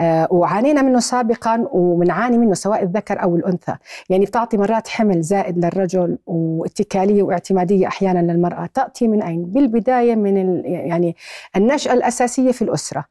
[0.00, 3.76] آه وعانينا منه سابقا وبنعاني منه سواء الذكر أو الأنثى.
[4.10, 8.66] يعني بتعطي مرات حمل زائد للرجل واتكالية واعتمادية أحيانا للمرأة.
[8.74, 11.16] تأتي من أين؟ بالبداية من يعني
[11.56, 13.04] النشأة الأساسية في الأسرة.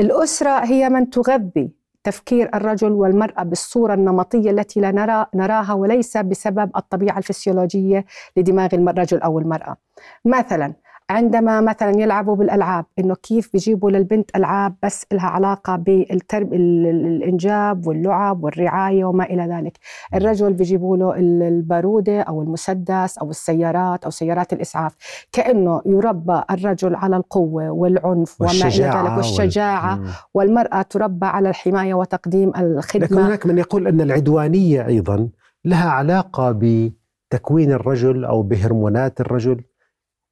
[0.00, 1.75] الأسرة هي من تغذي
[2.06, 8.04] تفكير الرجل والمرأة بالصورة النمطية التي لا نرى نراها وليس بسبب الطبيعة الفسيولوجية
[8.36, 9.76] لدماغ الرجل أو المرأة.
[10.24, 10.74] مثلا
[11.10, 18.44] عندما مثلا يلعبوا بالألعاب إنه كيف بيجيبوا للبنت ألعاب بس لها علاقة بالترب الإنجاب واللعب
[18.44, 19.78] والرعاية وما إلى ذلك،
[20.14, 21.14] الرجل بيجيبوا له
[21.48, 24.96] البارودة أو المسدس أو السيارات أو سيارات الإسعاف،
[25.32, 30.10] كأنه يربى الرجل على القوة والعنف وما إلى ذلك والشجاعة وال...
[30.34, 33.06] والمرأة تربى على الحماية وتقديم الخدمة.
[33.06, 35.28] لكن هناك من يقول إن العدوانية أيضا
[35.64, 39.64] لها علاقة بتكوين الرجل أو بهرمونات الرجل.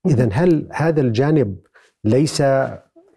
[0.07, 1.57] إذا هل هذا الجانب
[2.05, 2.43] ليس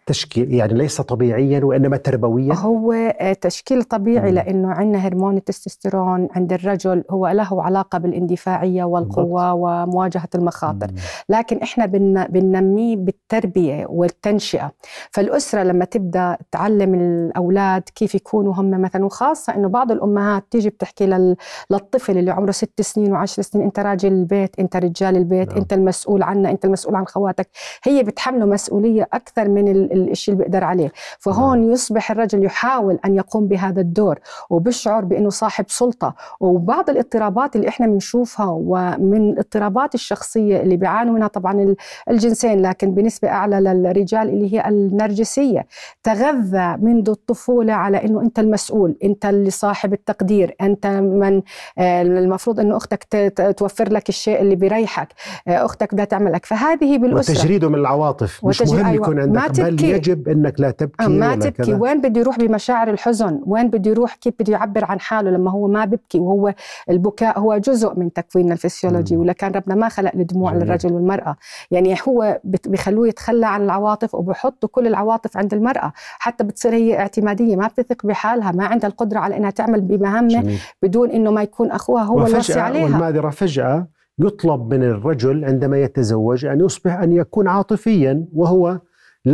[0.08, 6.54] تشكيل يعني ليس طبيعيا وإنما تربويا؟ هو آه، تشكيل طبيعي لأنه عندنا هرمون التستوستيرون عند
[6.54, 10.92] الرجل هو له علاقة بالإندفاعية والقوة ومواجهة المخاطر.
[11.30, 11.86] لكن إحنا
[12.30, 14.72] بننميه بالتربية والتنشئة.
[15.12, 21.36] فالأسرة لما تبدأ تعلم الأولاد كيف يكونوا هم مثلا وخاصة إنه بعض الأمهات تيجي بتحكي
[21.72, 25.58] للطفل اللي عمره ست سنين وعشر سنين أنت راجل البيت أنت رجال البيت نعم.
[25.58, 27.50] أنت المسؤول عنا أنت المسؤول عن خواتك.
[27.84, 29.68] هي بتحمله مسؤولية أكثر من
[29.98, 31.72] الشيء اللي بيقدر عليه فهون نعم.
[31.72, 37.88] يصبح الرجل يحاول أن يقوم بهذا الدور وبشعر بأنه صاحب سلطة وبعض الاضطرابات اللي إحنا
[37.88, 41.76] بنشوفها ومن الاضطرابات الشخصية اللي بيعانوا منها طبعا
[42.10, 45.66] الجنسين لكن بنسبة أعلى للرجال اللي هي النرجسية
[46.04, 51.42] تغذى منذ الطفولة على أنه أنت المسؤول أنت اللي صاحب التقدير أنت من
[51.78, 55.08] آه، المفروض أنه أختك توفر لك الشيء اللي بيريحك
[55.48, 58.96] آه، أختك بدها تعمل لك فهذه بالأسرة وتجريده من العواطف مش مهم أيوة.
[58.96, 61.78] يكون عندك بل يجب إنك لا تبكي ما تبكي؟ كذا.
[61.78, 65.68] وين بده يروح بمشاعر الحزن؟ وين بده يروح كيف بده يعبر عن حاله لما هو
[65.68, 66.54] ما ببكي وهو
[66.90, 70.64] البكاء هو جزء من تكويننا الفسيولوجي ولا كان ربنا ما خلق الدموع جميل.
[70.64, 71.36] للرجل والمرأة.
[71.72, 75.94] يعني هو بيخلوه يتخلى عن العواطف وبحطوا كل العواطف عند المرأة.
[76.20, 81.12] حتى بتصير هي اعتمادية ما بتثق بحالها ما عندها القدرة على إنها تعمل بمهمة بدون
[81.12, 82.84] إنه ما يكون أخوها هو الوصي عليها.
[82.84, 83.88] والمعذره فجأة
[84.20, 88.80] يطلب من الرجل عندما يتزوج أن يصبح أن يكون عاطفيا وهو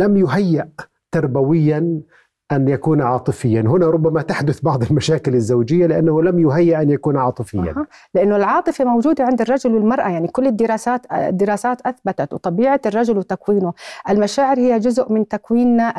[0.00, 0.68] لم يهيأ
[1.12, 1.80] تربويا
[2.56, 3.60] أن يكون عاطفيا.
[3.60, 7.74] هنا ربما تحدث بعض المشاكل الزوجية لأنه لم يهيأ أن يكون عاطفيا.
[7.76, 7.86] أه.
[8.14, 10.08] لأنه العاطفة موجودة عند الرجل والمرأة.
[10.08, 13.72] يعني كل الدراسات الدراسات أثبتت وطبيعة الرجل وتكوينه.
[14.08, 15.94] المشاعر هي جزء من تكويننا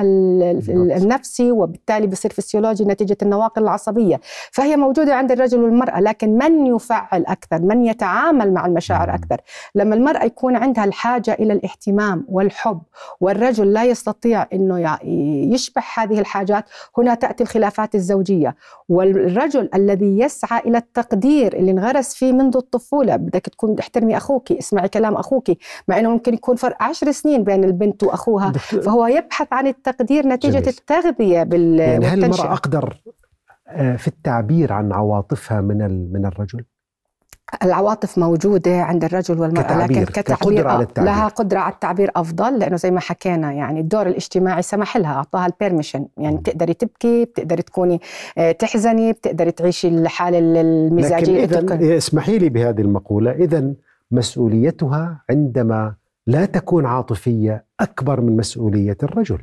[0.98, 4.20] النفسي وبالتالي بصير فسيولوجي نتيجة النواقل العصبية.
[4.52, 6.00] فهي موجودة عند الرجل والمرأة.
[6.00, 9.41] لكن من يفعل أكثر؟ من يتعامل مع المشاعر أكثر؟
[9.76, 12.82] لما المرأة يكون عندها الحاجة إلى الاهتمام والحب
[13.22, 14.98] والرجل لا يستطيع أنه
[15.54, 18.55] يشبح هذه الحاجة الحاجات هنا تأتي الخلافات الزوجية
[18.89, 24.89] والرجل الذي يسعى إلى التقدير اللي انغرس فيه منذ الطفولة بدك تكون تحترمي أخوك اسمعي
[24.89, 25.51] كلام أخوك
[25.88, 30.60] مع أنه ممكن يكون فرق عشر سنين بين البنت وأخوها فهو يبحث عن التقدير نتيجة
[30.60, 30.67] جميل.
[30.67, 33.01] التغذية بال يعني هل المرأة أقدر
[33.67, 36.63] آه، في التعبير عن عواطفها من من الرجل؟
[37.63, 40.01] العواطف موجودة عند الرجل والمرأة كتعبير.
[40.01, 41.12] لكن كتعبير على التعبير.
[41.12, 45.45] لها قدرة على التعبير أفضل لأنه زي ما حكينا يعني الدور الاجتماعي سمح لها أعطاها
[45.45, 48.01] البيرميشن يعني بتقدري تبكي بتقدري تكوني
[48.38, 53.31] آه، تحزني بتقدري تعيشي الحالة المزاجية لكن إذا اسمحي لي بهذه المقولة.
[53.31, 53.73] إذا
[54.12, 55.95] مسؤوليتها عندما
[56.27, 59.39] لا تكون عاطفية أكبر من مسؤولية الرجل.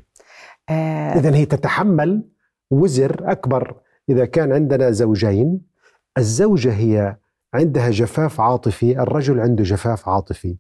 [0.68, 1.18] آه.
[1.18, 2.22] إذا هي تتحمل
[2.70, 3.74] وزر أكبر.
[4.08, 5.60] إذا كان عندنا زوجين
[6.18, 7.16] الزوجة هي
[7.54, 10.56] عندها جفاف عاطفي الرجل عنده جفاف عاطفي.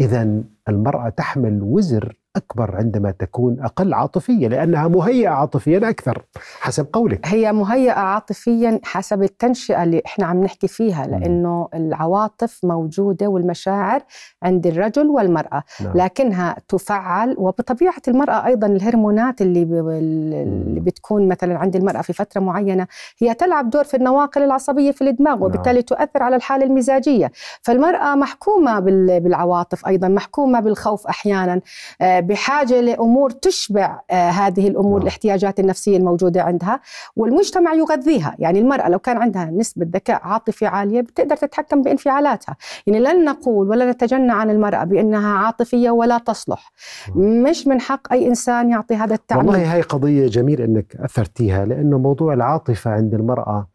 [0.00, 6.22] إذا المرأة تحمل وزر أكبر عندما تكون أقل عاطفية لأنها مهيئة عاطفيا أكثر
[6.60, 7.26] حسب قولك.
[7.26, 14.02] هي مهيئة عاطفيا حسب التنشئة اللي إحنا عم نحكي فيها لأنه العواطف موجودة والمشاعر
[14.42, 15.62] عند الرجل والمرأة.
[15.80, 15.92] نعم.
[15.94, 19.72] لكنها تفعل وبطبيعة المرأة أيضا الهرمونات اللي, ب...
[19.88, 22.86] اللي بتكون مثلا عند المرأة في فترة معينة
[23.18, 25.42] هي تلعب دور في النواقل العصبية في الدماغ نعم.
[25.42, 27.32] وبالتالي تؤثر على الحالة المزاجية.
[27.62, 28.80] فالمرأة محكومة
[29.18, 31.60] بالعواطف أيضا محكومة بالخوف أحيانا.
[32.00, 35.02] آه، بحاجة لأمور تشبع آه، هذه الأمور نعم.
[35.02, 36.80] الاحتياجات النفسية الموجودة عندها
[37.16, 38.36] والمجتمع يغذيها.
[38.38, 42.56] يعني المرأة لو كان عندها نسبة ذكاء عاطفي عالية بتقدر تتحكم بانفعالاتها.
[42.86, 46.72] يعني لن نقول ولا نتجنى عن المرأة بأنها عاطفية ولا تصلح.
[47.16, 47.42] نعم.
[47.42, 51.98] مش من حق أي إنسان يعطي هذا التعميم والله هاي قضية جميل إنك أثرتيها لأنه
[51.98, 53.68] موضوع العاطفة عند المرأة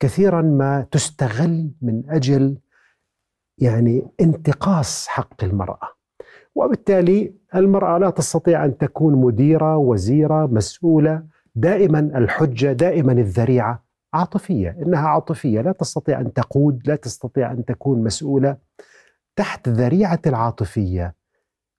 [0.00, 2.58] كثيرا ما تستغل من أجل
[3.58, 5.95] يعني انتقاص حق المرأة.
[6.56, 11.22] وبالتالي المرأة لا تستطيع أن تكون مديرة وزيرة مسؤولة
[11.54, 14.76] دائما الحجة دائما الذريعة عاطفية.
[14.82, 18.56] إنها عاطفية لا تستطيع أن تقود لا تستطيع أن تكون مسؤولة.
[19.36, 21.14] تحت ذريعة العاطفية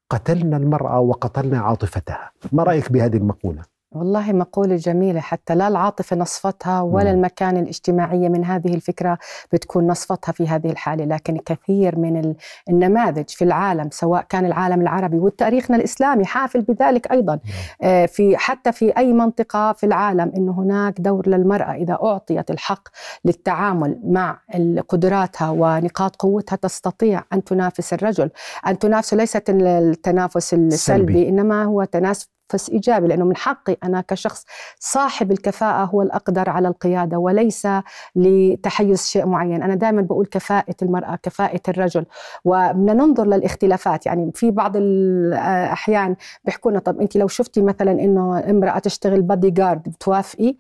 [0.10, 2.32] قتلنا المرأة وقتلنا عاطفتها.
[2.52, 7.18] ما رأيك بهذه المقولة؟ والله مقولة جميلة حتى لا العاطفة نصفتها ولا مم.
[7.18, 9.18] المكان الاجتماعية من هذه الفكرة
[9.54, 12.36] بتكون نصفتها في هذه الحالة لكن كثير من
[12.70, 17.40] النماذج في العالم سواء كان العالم العربي وتاريخنا الإسلامي حافل بذلك أيضا
[17.82, 22.88] آه في حتى في أي منطقة في العالم أنه هناك دور للمرأة إذا أعطيت الحق
[23.26, 24.40] للتعامل مع
[24.88, 28.30] قدراتها ونقاط قوتها تستطيع أن تنافس الرجل
[28.68, 30.78] أن تنافسه ليست التنافس السلبي
[31.14, 31.30] سلبي.
[31.30, 34.46] إنما هو تنافس منافس إيجابي لأنه من حقي أنا كشخص
[34.80, 37.68] صاحب الكفاءة هو الأقدر على القيادة وليس
[38.16, 39.64] لتحيز شيء معين.
[39.64, 42.06] أنا دائما بقول كفاءة المرأة كفاءة الرجل.
[42.46, 44.06] وبدنا ننظر للاختلافات.
[44.06, 49.50] يعني في بعض الأحيان بيحكوا لنا طب أنت لو شفتي مثلا إنه امرأة تشتغل بادي
[49.50, 50.56] جارد بتوافقي؟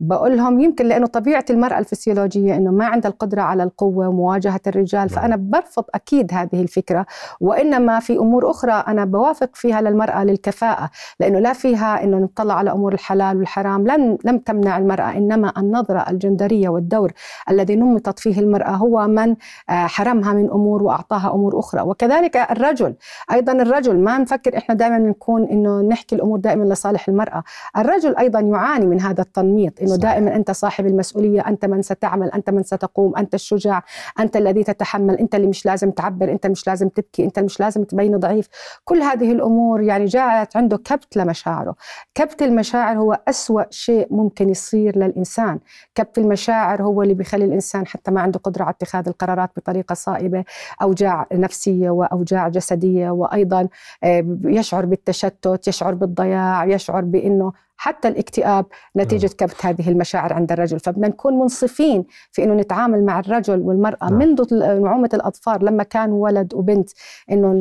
[0.00, 5.00] بقول لهم يمكن لأنه طبيعة المرأة الفسيولوجية إنه ما عندها القدرة على القوة ومواجهة الرجال.
[5.00, 5.08] نعم.
[5.08, 7.06] فأنا برفض أكيد هذه الفكرة.
[7.40, 10.90] وإنما في أمور أخرى أنا بوافق فيها للمرأة للكفاءة.
[11.32, 13.86] لأنه لا فيها إنه نطلع على أمور الحلال والحرام.
[13.86, 17.12] لن لم تمنع المرأة إنما النظرة الجندرية والدور
[17.50, 19.36] الذي نمطت فيه المرأة هو من
[19.70, 21.80] آه، حرمها من أمور وأعطاها أمور أخرى.
[21.82, 22.94] وكذلك الرجل
[23.32, 27.42] أيضا الرجل ما نفكر إحنا دائما نكون إنه نحكي الأمور دائما لصالح المرأة.
[27.76, 32.50] الرجل أيضا يعاني من هذا التنميط إنه دائما أنت صاحب المسؤولية أنت من ستعمل أنت
[32.50, 33.82] من ستقوم أنت الشجاع
[34.20, 37.84] أنت الذي تتحمل أنت اللي مش لازم تعبر أنت مش لازم تبكي أنت مش لازم
[37.84, 38.48] تبين ضعيف.
[38.84, 41.74] كل هذه الأمور يعني جاءت عنده كبت لمشاعره
[42.14, 45.58] كبت المشاعر هو أسوأ شيء ممكن يصير للإنسان
[45.94, 50.44] كبت المشاعر هو اللي بيخلي الإنسان حتى ما عنده قدرة على اتخاذ القرارات بطريقة صائبة
[50.82, 53.68] أوجاع نفسية وأوجاع جسدية وأيضا
[54.04, 59.36] آه، يشعر بالتشتت يشعر بالضياع يشعر بأنه حتى الاكتئاب نتيجة نعم.
[59.36, 64.18] كبت هذه المشاعر عند الرجل فبدنا نكون منصفين في أنه نتعامل مع الرجل والمرأة نعم.
[64.18, 66.90] منذ نعومة الأظفار لما كانوا ولد وبنت
[67.30, 67.52] أنه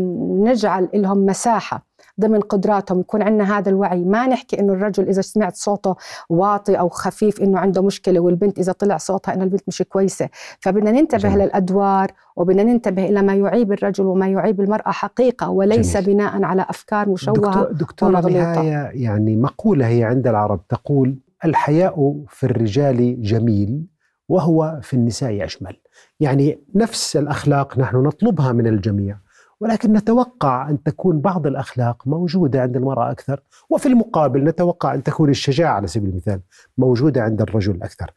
[0.51, 1.85] نجعل لهم مساحة
[2.21, 4.03] ضمن قدراتهم يكون عندنا هذا الوعي.
[4.03, 5.95] ما نحكي إنه الرجل إذا سمعت صوته
[6.29, 10.29] واطي أو خفيف إنه عنده مشكلة والبنت إذا طلع صوتها إنه البنت مش كويسة.
[10.59, 11.39] فبدنا ننتبه جميل.
[11.39, 16.05] للأدوار وبدنا ننتبه إلى ما يعيب الرجل وما يعيب المرأة حقيقة وليس جميل.
[16.05, 22.45] بناء على أفكار مشوهة دكتور دكتورة نهاية يعني مقولة هي عند العرب تقول الحياء في
[22.45, 23.85] الرجال جميل
[24.29, 25.77] وهو في النساء أجمل.
[26.19, 29.17] يعني نفس الأخلاق نحن نطلبها من الجميع.
[29.61, 35.29] ولكن نتوقع أن تكون بعض الأخلاق موجودة عند المرأة أكثر وفي المقابل نتوقع أن تكون
[35.29, 36.41] الشجاعة على سبيل المثال
[36.77, 38.11] موجودة عند الرجل أكثر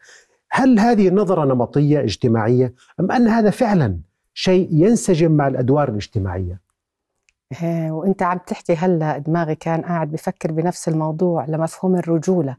[0.50, 3.98] هل هذه نظرة نمطية اجتماعية أم أن هذا فعلا
[4.34, 6.60] شيء ينسجم مع الأدوار الاجتماعية
[7.62, 12.56] إيه، وأنت عم تحكي هلأ دماغي كان قاعد بفكر بنفس الموضوع لمفهوم الرجولة.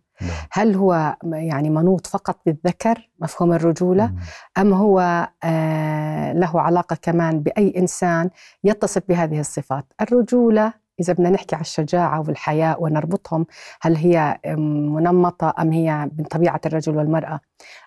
[0.52, 4.20] هل هو يعني منوط فقط بالذكر مفهوم الرجولة مم.
[4.58, 8.30] أم هو آه له علاقة كمان بأي إنسان
[8.64, 13.46] يتصف بهذه الصفات الرجولة إذا بدنا نحكي على الشجاعة والحياء ونربطهم
[13.82, 14.40] هل هي
[14.96, 17.40] منمطة أم هي من طبيعة الرجل والمرأة؟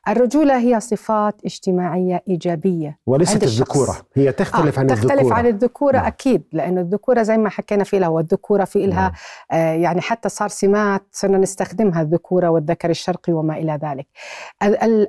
[0.09, 5.17] الرجولة هي صفات اجتماعية إيجابية وليست الذكورة هي تختلف آه عن تختلف الذكورة.
[5.17, 6.07] تختلف عن الذكورة نعم.
[6.07, 9.13] أكيد لأنه الذكورة زي ما حكينا في لها والذكورة في لها نعم.
[9.61, 14.07] آه يعني حتى صار سمات صرنا نستخدمها الذكورة والذكر الشرقي وما إلى ذلك.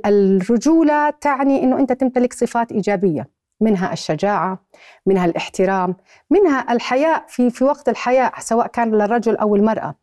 [0.06, 3.39] الرجولة تعني أنه أنت تمتلك صفات إيجابية.
[3.62, 4.60] منها الشجاعة
[5.06, 5.96] منها الاحترام
[6.30, 9.96] منها الحياء في في وقت الحياء سواء كان للرجل أو المرأة.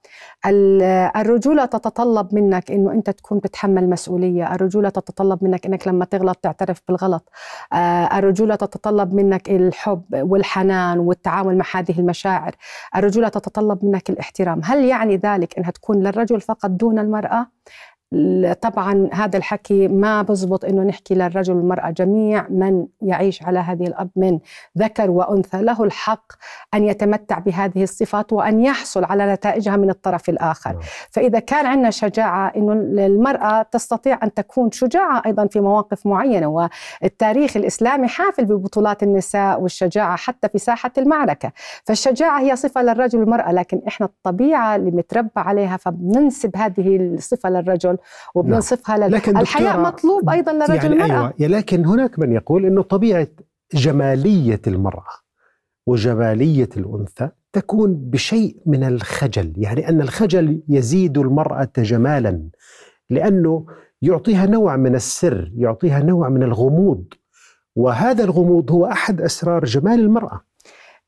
[1.16, 6.80] الرجولة تتطلب منك أنه أنت تكون تتحمل مسؤولية الرجولة تتطلب منك أنك لما تغلط تعترف
[6.88, 7.30] بالغلط.
[7.72, 12.54] آه، الرجولة تتطلب منك الحب والحنان والتعامل مع هذه المشاعر.
[12.96, 14.60] الرجولة تتطلب منك الاحترام.
[14.64, 17.46] هل يعني ذلك أنها تكون للرجل فقط دون المرأة؟
[18.62, 24.10] طبعا هذا الحكي ما بزبط إنه نحكي للرجل والمرأة جميع من يعيش على هذه الاب
[24.16, 24.38] من
[24.78, 25.62] ذكر وأنثى.
[25.62, 26.32] له الحق
[26.74, 30.72] أن يتمتع بهذه الصفات وأن يحصل على نتائجها من الطرف الآخر.
[30.72, 30.80] نعم.
[31.10, 32.72] فإذا كان عندنا شجاعة إنه
[33.06, 36.68] المراه تستطيع أن تكون شجاعة أيضا في مواقف معينة
[37.02, 41.52] والتاريخ الإسلامي حافل ببطولات النساء والشجاعة حتى في ساحة المعركة.
[41.84, 47.98] فالشجاعة هي صفة للرجل والمرأة لكن إحنا الطبيعة اللي متربى عليها فبننسب هذه الصفة للرجل
[48.34, 49.10] وبنصفها نعم.
[49.10, 51.58] لكن الحياء مطلوب أيضا لرجل يعني المرأة أيوة.
[51.58, 53.28] لكن هناك من يقول إنه طبيعة
[53.74, 55.26] جمالية المرأة
[55.86, 62.48] وجمالية الأنثى تكون بشيء من الخجل يعني أن الخجل يزيد المرأة جمالا
[63.10, 63.66] لأنه
[64.02, 67.04] يعطيها نوع من السر يعطيها نوع من الغموض
[67.76, 70.40] وهذا الغموض هو أحد أسرار جمال المرأة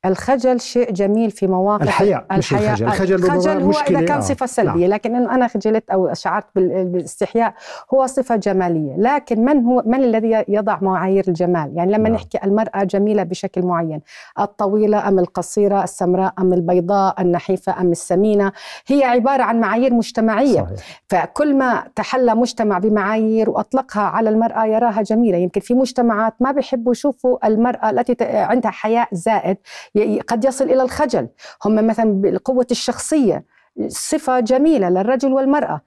[0.05, 4.19] الخجل شيء جميل في مواقف الحياء مش الخجل الخجل, الخجل هو إذا كان آه.
[4.19, 4.89] صفة سلبية نعم.
[4.89, 7.53] لكن انه أنا خجلت أو شعرت بالاستحياء
[7.93, 12.13] هو صفة جمالية لكن من هو من الذي يضع معايير الجمال يعني لما نعم.
[12.13, 14.01] نحكي المرأة جميلة بشكل معين
[14.39, 18.51] الطويلة أم القصيرة السمراء أم البيضاء النحيفة أم السمينة
[18.87, 21.01] هي عبارة عن معايير مجتمعية صحيح.
[21.07, 26.91] فكل ما تحلى مجتمع بمعايير وأطلقها على المرأة يراها جميلة يمكن في مجتمعات ما بيحبوا
[26.91, 29.57] يشوفوا المرأة التي عندها حياء زائد
[30.27, 31.27] قد يصل إلى الخجل.
[31.65, 33.45] هم مثلا قوه الشخصية.
[33.87, 35.81] صفة جميلة للرجل والمرأة.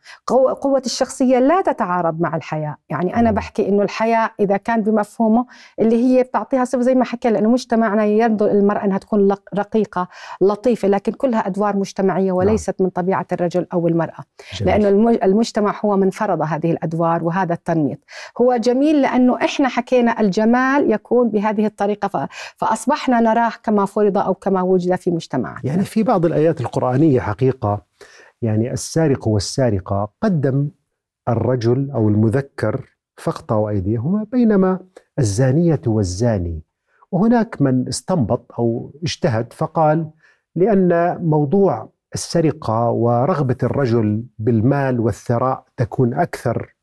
[0.60, 2.76] قوة الشخصية لا تتعارض مع الحياة.
[2.88, 5.46] يعني أنا بحكي إنه الحياة إذا كان بمفهومه
[5.80, 10.08] اللي هي بتعطيها صفة زي ما حكى لأنه مجتمعنا يرضى المرأة أنها تكون رقيقة
[10.40, 14.24] لطيفة لكن كلها أدوار مجتمعية وليست من طبيعة الرجل أو المرأة.
[14.60, 14.82] جميل.
[14.82, 17.98] لأنه المجتمع هو من فرض هذه الأدوار وهذا التنميط.
[18.40, 24.62] هو جميل لأنه إحنا حكينا الجمال يكون بهذه الطريقة فأصبحنا نراه كما فرض أو كما
[24.62, 25.60] وجد في مجتمعنا.
[25.64, 27.81] يعني في بعض الآيات القرآنية حقيقة
[28.42, 30.68] يعني السارق والسارقة قدم
[31.28, 34.80] الرجل أو المذكر فاقطعوا أيديهما بينما
[35.18, 36.62] الزانية والزاني.
[37.12, 40.10] وهناك من استنبط أو اجتهد فقال
[40.56, 46.74] لأن موضوع السرقة ورغبة الرجل بالمال والثراء تكون أكثر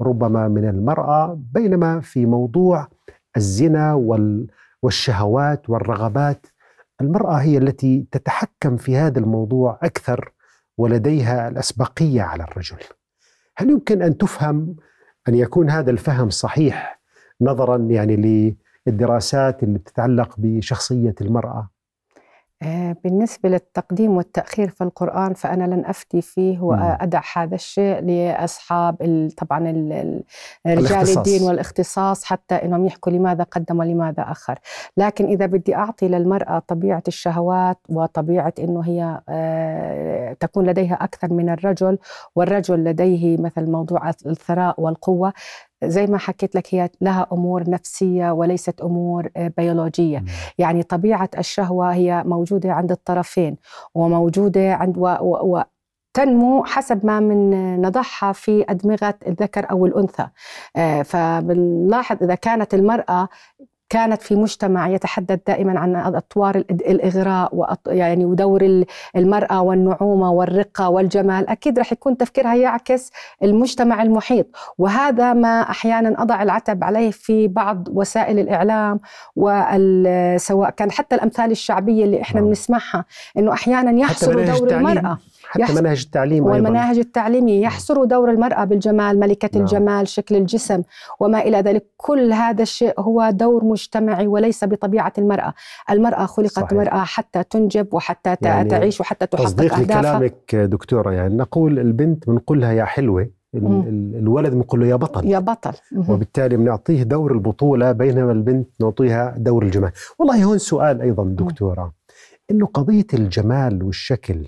[0.00, 2.88] ربما من المرأة بينما في موضوع
[3.36, 3.94] الزنا
[4.82, 6.46] والشهوات والرغبات
[7.00, 10.32] المرأة هي التي تتحكم في هذا الموضوع أكثر
[10.78, 12.78] ولديها الأسبقية على الرجل.
[13.56, 14.76] هل يمكن أن تفهم
[15.28, 17.00] أن يكون هذا الفهم صحيح
[17.40, 18.56] نظرا يعني
[18.86, 21.75] للدراسات اللي تتعلق بشخصية المرأة؟ آه،
[23.04, 28.96] بالنسبة للتقديم والتأخير في القرآن فأنا لن أفتي فيه وأدع هذا الشيء لأصحاب
[29.36, 29.58] طبعا
[30.66, 34.58] رجال الدين والاختصاص حتى أنهم يحكوا لماذا قدم ولماذا أخر.
[34.96, 41.48] لكن إذا بدي أعطي للمرأة طبيعة الشهوات وطبيعة أنه هي آه، تكون لديها أكثر من
[41.48, 41.98] الرجل
[42.36, 45.32] والرجل لديه مثل موضوع الثراء والقوة
[45.84, 50.26] زي ما حكيت لك هي لها أمور نفسية وليست أمور آه، بيولوجية، مم.
[50.58, 53.56] يعني طبيعة الشهوة هي موجودة عند الطرفين
[53.94, 55.62] وموجودة عند و, و, و
[56.14, 57.50] تنمو حسب ما من
[57.80, 60.28] نضعها في أدمغة الذكر أو الأنثى
[60.76, 63.28] آه، فبنلاحظ إذا كانت المرأة
[63.88, 68.84] كانت في مجتمع يتحدث دائما عن أطوار الإغراء يعني ودور
[69.16, 71.48] المرأة والنعومة والرقة والجمال.
[71.48, 73.10] أكيد رح يكون تفكيرها يعكس
[73.42, 74.46] المجتمع المحيط.
[74.78, 79.00] وهذا ما أحيانا أضع العتب عليه في بعض وسائل الإعلام
[79.36, 82.48] وسواء كان حتى الأمثال الشعبية اللي إحنا نعم.
[82.48, 83.04] بنسمعها
[83.38, 85.18] إنه أحيانا يحصر دور المرأة.
[85.64, 87.00] حتى مناهج التعليم والمناهج أيضاً.
[87.00, 87.62] التعليمية.
[87.62, 89.62] يحصر دور المرأة بالجمال ملكة نعم.
[89.62, 90.82] الجمال شكل الجسم
[91.20, 91.86] وما إلى ذلك.
[91.96, 95.54] كل هذا الشيء هو دور مجتمعي وليس بطبيعة المرأة.
[95.90, 96.72] المرأة خلقت صحيح.
[96.72, 99.82] مرأة حتى تنجب وحتى يعني تعيش وحتى تحقق أهدافها.
[99.82, 105.26] لكلامك دكتورة يعني نقول البنت بنقول لها يا حلوة الولد بنقول له يا بطل.
[105.26, 105.72] يا بطل.
[106.08, 109.90] وبالتالي بنعطيه دور البطولة بينما البنت نعطيها دور الجمال.
[110.18, 111.92] والله هون سؤال أيضا دكتورة.
[112.50, 114.46] إنه قضية الجمال والشكل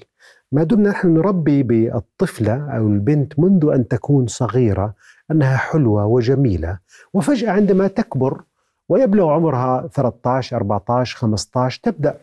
[0.52, 4.94] ما دمنا نحن نربي بالطفلة أو البنت منذ أن تكون صغيرة
[5.30, 6.78] أنها حلوة وجميلة
[7.14, 8.42] وفجأة عندما تكبر
[8.88, 12.16] ويبلغ عمرها 13 14 15 تبدأ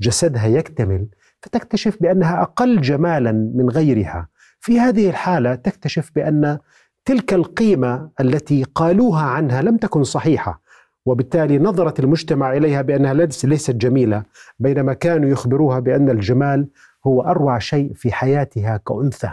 [0.00, 1.06] جسدها يكتمل
[1.40, 4.28] فتكتشف بأنها أقل جمالا من غيرها.
[4.60, 6.58] في هذه الحالة تكتشف بأن
[7.04, 10.62] تلك القيمة التي قالوها عنها لم تكن صحيحة
[11.06, 14.22] وبالتالي نظرت المجتمع إليها بأنها ليست جميلة
[14.58, 16.68] بينما كانوا يخبروها بأن الجمال
[17.06, 19.30] هو أروع شيء في حياتها كأنثى.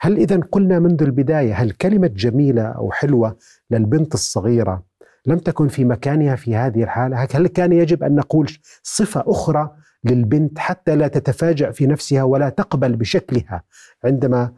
[0.00, 3.36] هل اذا قلنا منذ البداية هل كلمة جميلة أو حلوة
[3.70, 4.82] للبنت الصغيرة
[5.26, 8.50] لم تكن في مكانها في هذه الحالة؟ هل كان يجب أن نقول
[8.82, 9.70] صفة أخرى
[10.04, 13.62] للبنت حتى لا تتفاجأ في نفسها ولا تقبل بشكلها
[14.04, 14.52] عندما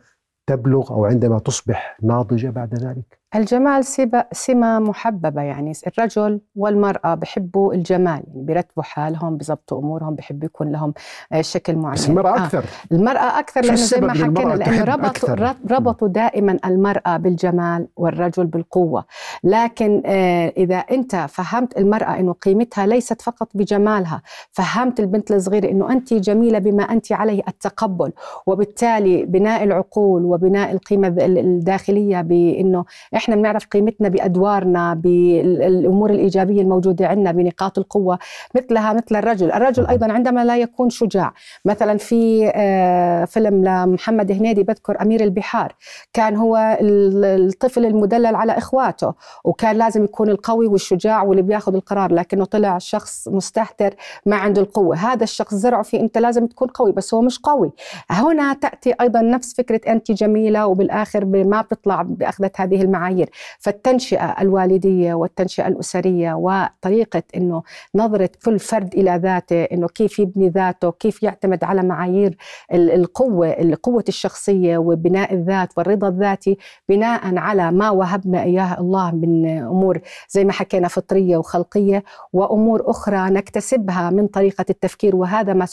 [0.46, 3.84] تبلغ أو عندما تصبح ناضجة بعد ذلك؟ الجمال
[4.32, 10.94] سمة محببة يعني الرجل والمرأة بحبوا الجمال يعني بيرتبوا حالهم بيظبطوا أمورهم بحبوا يكون لهم
[11.32, 11.94] آه، شكل معين.
[11.94, 12.44] بس المرأة آه.
[12.44, 12.64] أكثر.
[12.92, 19.04] المرأة أكثر لأنه زي ما حكينا لأنه ربطوا, ربطوا دائما المرأة بالجمال والرجل بالقوة.
[19.44, 24.22] لكن آه، إذا أنت فهمت المرأة أنه قيمتها ليست فقط بجمالها
[24.52, 28.12] فهمت البنت الصغيرة أنه أنت جميلة بما أنت عليه التقبل
[28.46, 32.84] وبالتالي بناء العقول وبناء القيمة الداخلية بأنه
[33.18, 38.18] إحنا بنعرف قيمتنا بأدوارنا بالأمور الإيجابية الموجودة عندنا بنقاط القوة
[38.54, 41.32] مثلها مثل الرجل، الرجل أيضا عندما لا يكون شجاع،
[41.64, 45.74] مثلا في آه، فيلم لمحمد هنيدي بذكر أمير البحار،
[46.12, 49.14] كان هو الطفل المدلل على إخواته
[49.44, 53.94] وكان لازم يكون القوي والشجاع واللي بياخذ القرار لكنه طلع شخص مستهتر
[54.26, 57.72] ما عنده القوة، هذا الشخص زرعه في أنت لازم تكون قوي بس هو مش قوي.
[58.10, 63.07] هنا تأتي أيضا نفس فكرة أنت جميلة وبالآخر ما بتطلع باخذه هذه المعاني.
[63.08, 63.30] المعايير.
[63.58, 67.62] فالتنشئة الوالدية والتنشئة الأسرية وطريقة أنه
[67.94, 72.36] نظرة كل فرد إلى ذاته أنه كيف يبني ذاته كيف يعتمد على معايير
[72.72, 80.00] القوة القوة الشخصية وبناء الذات والرضا الذاتي بناء على ما وهبنا إياه الله من أمور
[80.28, 85.16] زي ما حكينا فطرية وخلقية وأمور أخرى نكتسبها من طريقة التفكير.
[85.16, 85.66] وهذا ما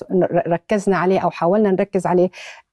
[0.47, 2.29] ركزنا عليه أو حاولنا نركز عليه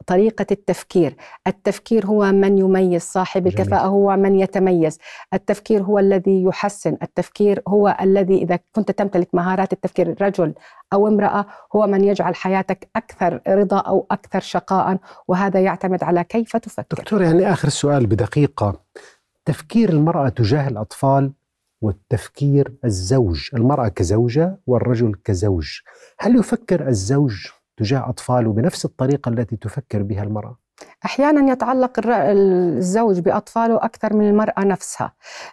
[0.07, 1.17] طريقة التفكير.
[1.47, 4.99] التفكير هو من يميز صاحب الكفاءة هو من يتميز.
[5.35, 6.97] التفكير هو الذي يحسن.
[7.03, 10.55] التفكير هو الذي إذا كنت تمتلك مهارات التفكير رجل
[10.93, 11.47] أو امرأة
[11.77, 14.99] هو من يجعل حياتك أكثر رضا أو أكثر شقاء
[15.29, 16.97] وهذا يعتمد على كيف تفكر.
[16.97, 18.81] دكتور يعني آخر سؤال بدقيقة.
[19.45, 21.33] تفكير المرأة تجاه الأطفال
[21.83, 25.81] والتفكير الزوج المرأة كزوجة والرجل كزوج
[26.19, 27.47] هل يفكر الزوج
[27.77, 30.59] تجاه أطفاله بنفس الطريقة التي تفكر بها المرأة؟
[31.05, 35.13] أحيانا يتعلق الزوج بأطفاله أكثر من المرأة نفسها.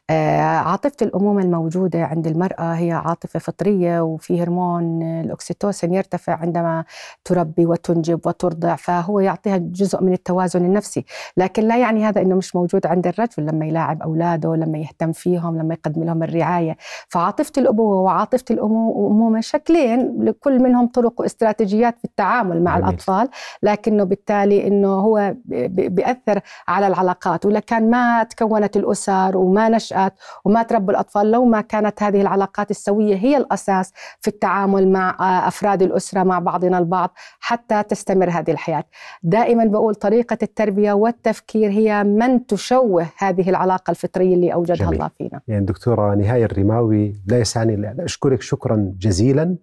[0.09, 6.83] آه، عاطفة الأمومة الموجودة عند المرأة هي عاطفة فطرية وفي هرمون الاكسيتوسين يرتفع عندما
[7.25, 11.05] تربي وتنجب وترضع فهو يعطيها جزء من التوازن النفسي.
[11.37, 15.57] لكن لا يعني هذا إنه مش موجود عند الرجل لما يلاعب أولاده لما يهتم فيهم
[15.57, 16.77] لما يقدم لهم الرعاية.
[17.07, 22.89] فعاطفة الابوه وعاطفة الأمومة شكلين لكل منهم طرق واستراتيجيات في التعامل مع جميل.
[22.89, 23.29] الأطفال
[23.63, 30.13] لكنه بالتالي إنه هو بيأثر على العلاقات ولا كان ما تكونت الأسر وما نشأت
[30.45, 35.17] وما تربوا الأطفال لو ما كانت هذه العلاقات السوية هي الأساس في التعامل مع
[35.47, 38.83] أفراد الأسرة مع بعضنا البعض حتى تستمر هذه الحياة
[39.23, 44.93] دائما بقول طريقة التربية والتفكير هي من تشوه هذه العلاقة الفطرية اللي أوجدها جميل.
[44.93, 49.55] الله فينا يعني دكتورة نهاية الرماوي لا يسعني إلا أشكرك شكرا جزيلا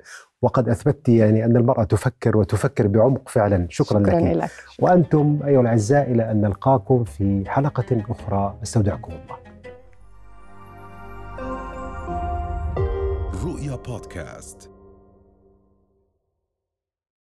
[0.43, 3.67] وقد أثبتت يعني أن المرأة تفكر وتفكر بعمق فعلا.
[3.71, 4.37] شكرا, شكرا لك.
[4.37, 4.51] لك.
[4.81, 8.59] وأنتم أيها الأعزاء إلى أن نلقاكم في حلقة أخرى.
[8.63, 9.37] أستودعكم الله.
[13.45, 14.76] رؤيا بودكاست.